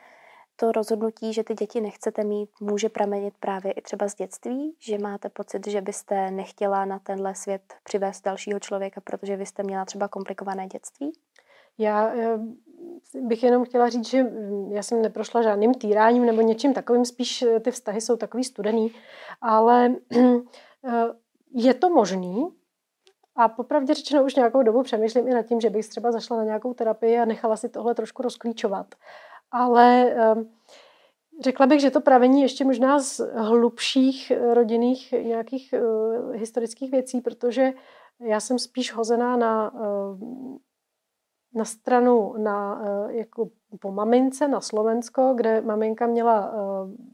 to 0.60 0.72
rozhodnutí, 0.72 1.34
že 1.34 1.44
ty 1.44 1.54
děti 1.54 1.82
nechcete 1.82 2.24
mít, 2.24 2.50
může 2.62 2.90
pramenit 2.90 3.34
právě 3.40 3.72
i 3.72 3.82
třeba 3.82 4.08
z 4.08 4.16
dětství, 4.16 4.76
že 4.80 4.98
máte 4.98 5.30
pocit, 5.30 5.68
že 5.68 5.82
byste 5.82 6.32
nechtěla 6.32 6.86
na 6.86 7.00
tenhle 7.00 7.36
svět 7.36 7.74
přivést 7.84 8.22
dalšího 8.22 8.60
člověka, 8.60 9.02
protože 9.02 9.36
vy 9.36 9.46
jste 9.46 9.64
měla 9.64 9.86
třeba 9.86 10.08
komplikované 10.08 10.68
dětství? 10.68 11.12
Já 11.78 12.14
eh, 12.16 12.40
bych 13.14 13.44
jenom 13.44 13.66
chtěla 13.66 13.90
říct, 13.90 14.08
že 14.08 14.24
hm, 14.24 14.72
já 14.72 14.84
jsem 14.84 15.02
neprošla 15.02 15.42
žádným 15.42 15.74
týráním 15.74 16.26
nebo 16.26 16.42
něčím 16.42 16.74
takovým, 16.74 17.06
spíš 17.06 17.42
eh, 17.42 17.60
ty 17.60 17.72
vztahy 17.72 18.02
jsou 18.02 18.18
takový 18.18 18.44
studený, 18.44 18.92
ale 19.42 19.96
eh, 20.16 21.06
je 21.56 21.74
to 21.74 21.90
možný, 21.90 22.48
a 23.40 23.48
popravdě 23.48 23.94
řečeno 23.94 24.24
už 24.24 24.36
nějakou 24.36 24.64
dobu 24.64 24.84
přemýšlím 24.84 25.28
i 25.28 25.34
nad 25.34 25.44
tím, 25.44 25.62
že 25.62 25.70
bych 25.70 25.88
třeba 25.88 26.12
zašla 26.12 26.38
na 26.38 26.44
nějakou 26.44 26.74
terapii 26.74 27.20
a 27.20 27.26
nechala 27.26 27.56
si 27.56 27.70
tohle 27.70 27.96
trošku 27.96 28.22
rozklíčovat. 28.22 28.96
Ale 29.52 30.12
ehm, 30.12 30.50
řekla 31.44 31.66
bych, 31.66 31.82
že 31.82 31.92
to 31.92 32.02
pravení 32.02 32.42
ještě 32.42 32.66
možná 32.66 33.00
z 33.00 33.20
hlubších 33.36 34.32
eh, 34.32 34.54
rodinných 34.54 35.12
nějakých 35.12 35.74
eh, 35.74 36.38
historických 36.38 36.92
věcí, 36.92 37.22
protože 37.22 37.72
já 38.20 38.40
jsem 38.40 38.60
spíš 38.60 38.94
hozená 38.94 39.38
na, 39.38 39.72
ehm, 39.76 40.58
na 41.54 41.66
stranu 41.66 42.34
na, 42.38 42.82
eh, 42.84 43.14
jako 43.14 43.50
po 43.80 43.92
mamince 43.92 44.48
na 44.48 44.62
Slovensko, 44.62 45.34
kde 45.36 45.62
maminka 45.62 46.08
měla, 46.08 46.54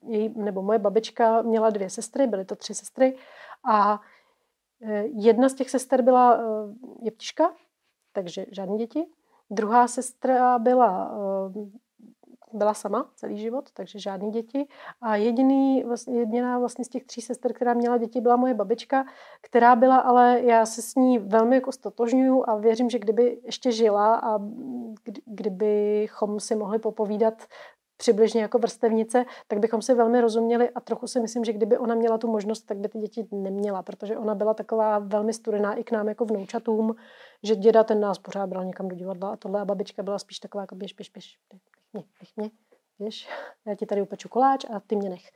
její, 0.08 0.34
nebo 0.36 0.62
moje 0.62 0.80
babička 0.80 1.42
měla 1.42 1.70
dvě 1.70 1.90
sestry, 1.90 2.28
byly 2.28 2.46
to 2.46 2.56
tři 2.56 2.74
sestry. 2.74 3.18
A 3.70 4.02
jedna 5.06 5.50
z 5.50 5.54
těch 5.54 5.70
sester 5.70 6.02
byla 6.02 6.40
jeptiška, 7.02 7.54
takže 8.14 8.46
žádné 8.52 8.78
děti. 8.78 9.06
Druhá 9.50 9.88
sestra 9.88 10.60
byla 10.60 11.12
byla 12.56 12.74
sama 12.74 13.10
celý 13.16 13.38
život, 13.38 13.70
takže 13.74 14.00
žádný 14.00 14.32
děti. 14.32 14.68
A 15.02 15.16
jediný, 15.16 15.84
vlastně, 15.84 16.20
jediná 16.20 16.60
vlastně 16.60 16.86
z 16.86 16.90
těch 16.90 17.04
tří 17.04 17.22
sester, 17.22 17.54
která 17.54 17.74
měla 17.74 17.98
děti, 17.98 18.22
byla 18.22 18.36
moje 18.36 18.54
babička, 18.54 19.06
která 19.42 19.76
byla, 19.76 19.98
ale 19.98 20.42
já 20.42 20.66
se 20.66 20.82
s 20.82 20.96
ní 20.96 21.20
velmi 21.20 21.56
jako 21.56 21.72
stotožňuju 21.72 22.44
a 22.48 22.56
věřím, 22.56 22.90
že 22.90 23.00
kdyby 23.00 23.40
ještě 23.44 23.72
žila 23.72 24.16
a 24.16 24.40
kdybychom 25.26 26.40
si 26.40 26.56
mohli 26.56 26.80
popovídat 26.80 27.44
přibližně 27.98 28.42
jako 28.42 28.58
vrstevnice, 28.58 29.26
tak 29.48 29.60
bychom 29.60 29.82
si 29.82 29.94
velmi 29.94 30.22
rozuměli 30.22 30.70
a 30.70 30.80
trochu 30.80 31.08
si 31.08 31.20
myslím, 31.20 31.46
že 31.46 31.54
kdyby 31.54 31.78
ona 31.78 31.96
měla 31.96 32.18
tu 32.18 32.28
možnost, 32.32 32.62
tak 32.62 32.78
by 32.78 32.90
ty 32.90 33.00
děti 33.00 33.28
neměla, 33.32 33.84
protože 33.84 34.18
ona 34.18 34.36
byla 34.36 34.54
taková 34.54 35.00
velmi 35.00 35.34
studená 35.34 35.74
i 35.74 35.84
k 35.84 35.92
nám 35.92 36.08
jako 36.08 36.26
vnoučatům, 36.26 36.96
že 37.44 37.56
děda 37.56 37.84
ten 37.84 38.00
nás 38.00 38.20
pořád 38.20 38.48
bral 38.48 38.66
někam 38.66 38.88
do 38.88 38.96
divadla 38.96 39.30
a 39.30 39.36
tohle 39.36 39.62
a 39.62 39.66
babička 39.66 40.04
byla 40.04 40.20
spíš 40.20 40.40
taková 40.40 40.62
jako 40.62 40.76
běž, 40.76 40.94
běž, 40.94 41.10
běž, 41.10 41.38
mě, 41.94 42.04
nech 42.22 42.38
mě, 42.38 42.52
víš, 43.00 43.30
já 43.66 43.76
ti 43.76 43.86
tady 43.86 44.02
upeču 44.02 44.30
koláč 44.30 44.66
a 44.66 44.80
ty 44.80 44.96
mě 44.96 45.10
nech. 45.10 45.32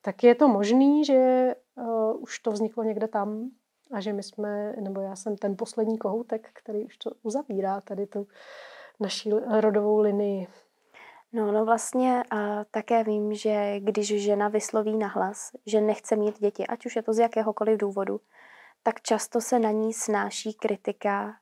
Tak 0.00 0.24
je 0.24 0.34
to 0.34 0.48
možný, 0.48 1.04
že 1.04 1.54
uh, 1.74 2.22
už 2.22 2.38
to 2.38 2.50
vzniklo 2.50 2.84
někde 2.84 3.08
tam 3.08 3.50
a 3.92 4.00
že 4.00 4.12
my 4.12 4.22
jsme, 4.22 4.72
nebo 4.80 5.00
já 5.00 5.16
jsem 5.16 5.36
ten 5.36 5.56
poslední 5.56 5.98
kohoutek, 5.98 6.50
který 6.52 6.84
už 6.84 6.96
to 6.96 7.10
uzavírá, 7.22 7.80
tady 7.80 8.06
tu 8.06 8.26
naší 9.00 9.30
rodovou 9.60 9.98
linii. 9.98 10.48
No, 11.32 11.52
no 11.52 11.64
vlastně 11.64 12.22
a 12.30 12.64
také 12.64 13.04
vím, 13.04 13.34
že 13.34 13.80
když 13.80 14.22
žena 14.22 14.48
vysloví 14.48 14.96
nahlas, 14.96 15.50
že 15.66 15.80
nechce 15.80 16.16
mít 16.16 16.38
děti, 16.38 16.66
ať 16.66 16.86
už 16.86 16.96
je 16.96 17.02
to 17.02 17.12
z 17.12 17.18
jakéhokoliv 17.18 17.78
důvodu, 17.78 18.20
tak 18.82 19.00
často 19.00 19.40
se 19.40 19.58
na 19.58 19.70
ní 19.70 19.92
snáší 19.92 20.54
kritika 20.54 21.36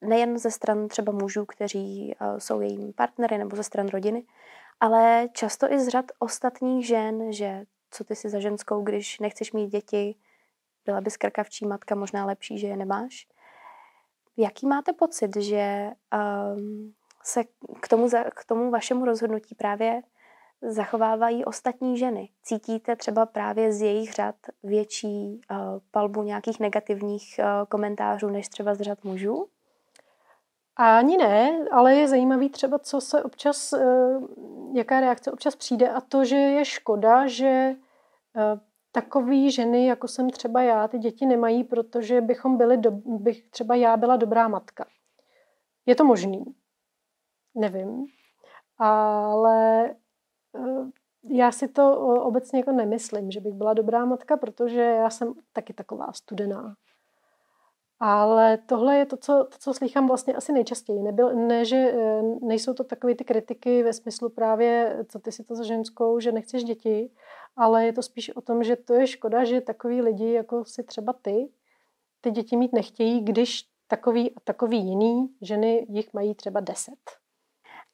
nejen 0.00 0.38
ze 0.38 0.50
stran 0.50 0.88
třeba 0.88 1.12
mužů, 1.12 1.46
kteří 1.46 2.14
eh, 2.20 2.40
jsou 2.40 2.60
jejím 2.60 2.92
partnery 2.92 3.38
nebo 3.38 3.56
ze 3.56 3.62
stran 3.62 3.88
rodiny, 3.88 4.24
ale 4.80 5.28
často 5.32 5.72
i 5.72 5.80
z 5.80 5.88
řad 5.88 6.04
ostatních 6.18 6.86
žen, 6.86 7.32
že 7.32 7.64
co 7.90 8.04
ty 8.04 8.16
si 8.16 8.28
za 8.28 8.40
ženskou, 8.40 8.82
když 8.82 9.18
nechceš 9.18 9.52
mít 9.52 9.68
děti, 9.68 10.14
byla 10.84 11.00
by 11.00 11.10
skrkavčí 11.10 11.66
matka 11.66 11.94
možná 11.94 12.26
lepší, 12.26 12.58
že 12.58 12.66
je 12.66 12.76
nemáš. 12.76 13.26
Jaký 14.36 14.66
máte 14.66 14.92
pocit, 14.92 15.36
že 15.36 15.90
um, 16.54 16.94
se 17.22 17.44
k 17.80 17.88
tomu, 17.88 18.08
k 18.34 18.44
tomu 18.44 18.70
vašemu 18.70 19.04
rozhodnutí 19.04 19.54
právě 19.54 20.02
zachovávají 20.62 21.44
ostatní 21.44 21.98
ženy? 21.98 22.28
Cítíte 22.42 22.96
třeba 22.96 23.26
právě 23.26 23.72
z 23.72 23.82
jejich 23.82 24.12
řad 24.12 24.34
větší 24.62 25.40
uh, 25.50 25.56
palbu 25.90 26.22
nějakých 26.22 26.60
negativních 26.60 27.40
uh, 27.42 27.66
komentářů 27.68 28.28
než 28.28 28.48
třeba 28.48 28.74
z 28.74 28.80
řad 28.80 29.04
mužů? 29.04 29.46
Ani 30.76 31.16
ne, 31.16 31.64
ale 31.72 31.94
je 31.94 32.08
zajímavý 32.08 32.48
třeba, 32.48 32.78
co 32.78 33.00
se 33.00 33.22
občas, 33.22 33.72
uh, 33.72 34.26
jaká 34.74 35.00
reakce 35.00 35.32
občas 35.32 35.56
přijde 35.56 35.88
a 35.88 36.00
to, 36.00 36.24
že 36.24 36.36
je 36.36 36.64
škoda, 36.64 37.26
že 37.26 37.74
takový 38.92 39.50
ženy, 39.50 39.86
jako 39.86 40.08
jsem 40.08 40.30
třeba 40.30 40.62
já, 40.62 40.88
ty 40.88 40.98
děti 40.98 41.26
nemají, 41.26 41.64
protože 41.64 42.20
bychom 42.20 42.56
byli, 42.56 42.76
do, 42.76 42.90
bych 43.04 43.42
třeba 43.42 43.74
já 43.74 43.96
byla 43.96 44.16
dobrá 44.16 44.48
matka. 44.48 44.86
Je 45.86 45.94
to 45.94 46.04
možný? 46.04 46.44
Nevím. 47.54 48.06
Ale 48.78 49.90
eh, 50.56 50.90
já 51.24 51.52
si 51.52 51.68
to 51.68 52.00
obecně 52.22 52.58
jako 52.58 52.72
nemyslím, 52.72 53.30
že 53.30 53.40
bych 53.40 53.52
byla 53.52 53.74
dobrá 53.74 54.04
matka, 54.04 54.36
protože 54.36 54.80
já 54.80 55.10
jsem 55.10 55.34
taky 55.52 55.72
taková 55.72 56.12
studená. 56.12 56.74
Ale 58.00 58.58
tohle 58.58 58.96
je 58.96 59.06
to, 59.06 59.16
co, 59.16 59.44
to, 59.50 59.58
co 59.58 59.74
slychám 59.74 60.08
vlastně 60.08 60.34
asi 60.34 60.52
nejčastěji. 60.52 61.02
Nebyl, 61.02 61.34
ne, 61.34 61.64
že 61.64 61.76
eh, 61.76 62.22
nejsou 62.42 62.74
to 62.74 62.84
takové 62.84 63.14
ty 63.14 63.24
kritiky 63.24 63.82
ve 63.82 63.92
smyslu 63.92 64.28
právě, 64.28 65.04
co 65.08 65.18
ty 65.18 65.32
si 65.32 65.44
to 65.44 65.54
za 65.54 65.64
ženskou, 65.64 66.20
že 66.20 66.32
nechceš 66.32 66.64
děti, 66.64 67.10
ale 67.56 67.86
je 67.86 67.92
to 67.92 68.02
spíš 68.02 68.36
o 68.36 68.40
tom, 68.40 68.64
že 68.64 68.76
to 68.76 68.94
je 68.94 69.06
škoda, 69.06 69.44
že 69.44 69.60
takový 69.60 70.02
lidi, 70.02 70.32
jako 70.32 70.64
si 70.64 70.82
třeba 70.82 71.12
ty, 71.12 71.48
ty 72.20 72.30
děti 72.30 72.56
mít 72.56 72.72
nechtějí, 72.72 73.20
když 73.24 73.68
takový 73.88 74.36
a 74.36 74.40
takový 74.44 74.78
jiný 74.78 75.28
ženy 75.42 75.86
jich 75.88 76.14
mají 76.14 76.34
třeba 76.34 76.60
deset. 76.60 77.19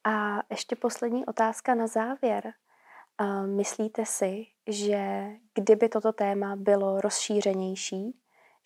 A 0.09 0.43
ještě 0.51 0.77
poslední 0.77 1.27
otázka 1.27 1.75
na 1.75 1.87
závěr. 1.87 2.53
Myslíte 3.47 4.07
si, 4.07 4.47
že 4.67 5.27
kdyby 5.55 5.89
toto 5.89 6.13
téma 6.13 6.57
bylo 6.57 7.01
rozšířenější, 7.01 8.19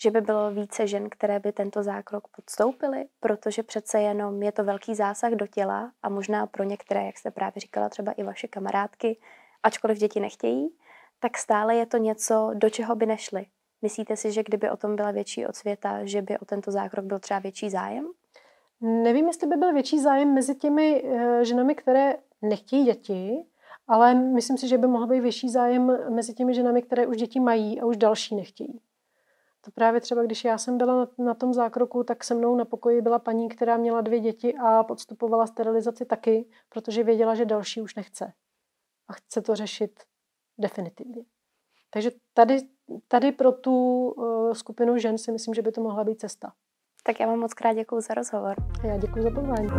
že 0.03 0.11
by 0.11 0.21
bylo 0.21 0.51
více 0.51 0.87
žen, 0.87 1.11
které 1.11 1.39
by 1.39 1.53
tento 1.53 1.83
zákrok 1.83 2.29
podstoupily, 2.29 3.05
protože 3.21 3.63
přece 3.63 4.01
jenom 4.01 4.43
je 4.43 4.53
to 4.53 4.65
velký 4.65 4.95
zásah 4.95 5.33
do 5.33 5.47
těla 5.47 5.93
a 6.03 6.09
možná 6.09 6.47
pro 6.47 6.65
některé, 6.65 7.07
jak 7.07 7.19
jste 7.19 7.31
právě 7.31 7.61
říkala, 7.61 7.89
třeba 7.89 8.13
i 8.13 8.23
vaše 8.23 8.49
kamarádky, 8.49 9.21
ačkoliv 9.63 9.99
děti 9.99 10.21
nechtějí, 10.21 10.77
tak 11.21 11.39
stále 11.39 11.77
je 11.77 11.87
to 11.87 11.97
něco, 11.97 12.51
do 12.55 12.71
čeho 12.71 12.97
by 12.97 13.07
nešly. 13.07 13.47
Myslíte 13.83 14.17
si, 14.17 14.33
že 14.33 14.43
kdyby 14.43 14.71
o 14.71 14.77
tom 14.77 14.97
byla 14.97 15.11
větší 15.11 15.47
odsvěta, 15.47 16.05
že 16.05 16.23
by 16.23 16.39
o 16.39 16.45
tento 16.45 16.71
zákrok 16.71 17.05
byl 17.05 17.19
třeba 17.19 17.41
větší 17.41 17.71
zájem? 17.71 18.13
Nevím, 18.81 19.27
jestli 19.27 19.47
by 19.47 19.57
byl 19.57 19.73
větší 19.73 20.01
zájem 20.01 20.35
mezi 20.35 20.55
těmi 20.55 21.03
uh, 21.03 21.41
ženami, 21.41 21.75
které 21.75 22.17
nechtějí 22.43 22.85
děti, 22.85 23.47
ale 23.87 24.15
myslím 24.15 24.59
si, 24.59 24.69
že 24.69 24.79
by 24.79 24.87
mohl 24.87 25.07
být 25.07 25.21
větší 25.21 25.49
zájem 25.49 26.15
mezi 26.15 26.35
těmi 26.35 26.55
ženami, 26.55 26.83
které 26.83 27.07
už 27.07 27.17
děti 27.17 27.41
mají 27.41 27.81
a 27.81 27.87
už 27.87 27.97
další 27.97 28.37
nechtějí. 28.37 28.81
To 29.61 29.71
právě 29.71 30.01
třeba, 30.01 30.23
když 30.23 30.45
já 30.45 30.59
jsem 30.59 30.79
byla 30.79 31.09
na, 31.19 31.35
tom 31.35 31.55
zákroku, 31.55 32.05
tak 32.05 32.25
se 32.25 32.35
mnou 32.35 32.57
na 32.57 32.65
pokoji 32.65 33.03
byla 33.03 33.19
paní, 33.19 33.49
která 33.49 33.77
měla 33.77 34.01
dvě 34.01 34.21
děti 34.21 34.55
a 34.55 34.85
podstupovala 34.85 35.47
sterilizaci 35.47 36.05
taky, 36.05 36.49
protože 36.69 37.05
věděla, 37.05 37.35
že 37.35 37.45
další 37.45 37.83
už 37.83 37.95
nechce. 37.95 38.33
A 39.09 39.13
chce 39.13 39.43
to 39.43 39.55
řešit 39.55 40.01
definitivně. 40.59 41.25
Takže 41.91 42.11
tady, 42.35 42.61
tady 43.09 43.33
pro 43.33 43.53
tu 43.53 44.07
uh, 44.09 44.53
skupinu 44.53 44.99
žen 44.99 45.19
si 45.19 45.33
myslím, 45.33 45.55
že 45.55 45.63
by 45.63 45.73
to 45.73 45.81
mohla 45.81 46.05
být 46.05 46.21
cesta. 46.21 46.53
Tak 47.03 47.21
já 47.21 47.27
vám 47.27 47.39
moc 47.39 47.55
krát 47.55 47.73
děkuji 47.73 48.01
za 48.01 48.15
rozhovor. 48.15 48.55
A 48.83 48.87
já 48.87 48.97
děkuji 48.97 49.23
za 49.23 49.31
pozvání. 49.31 49.71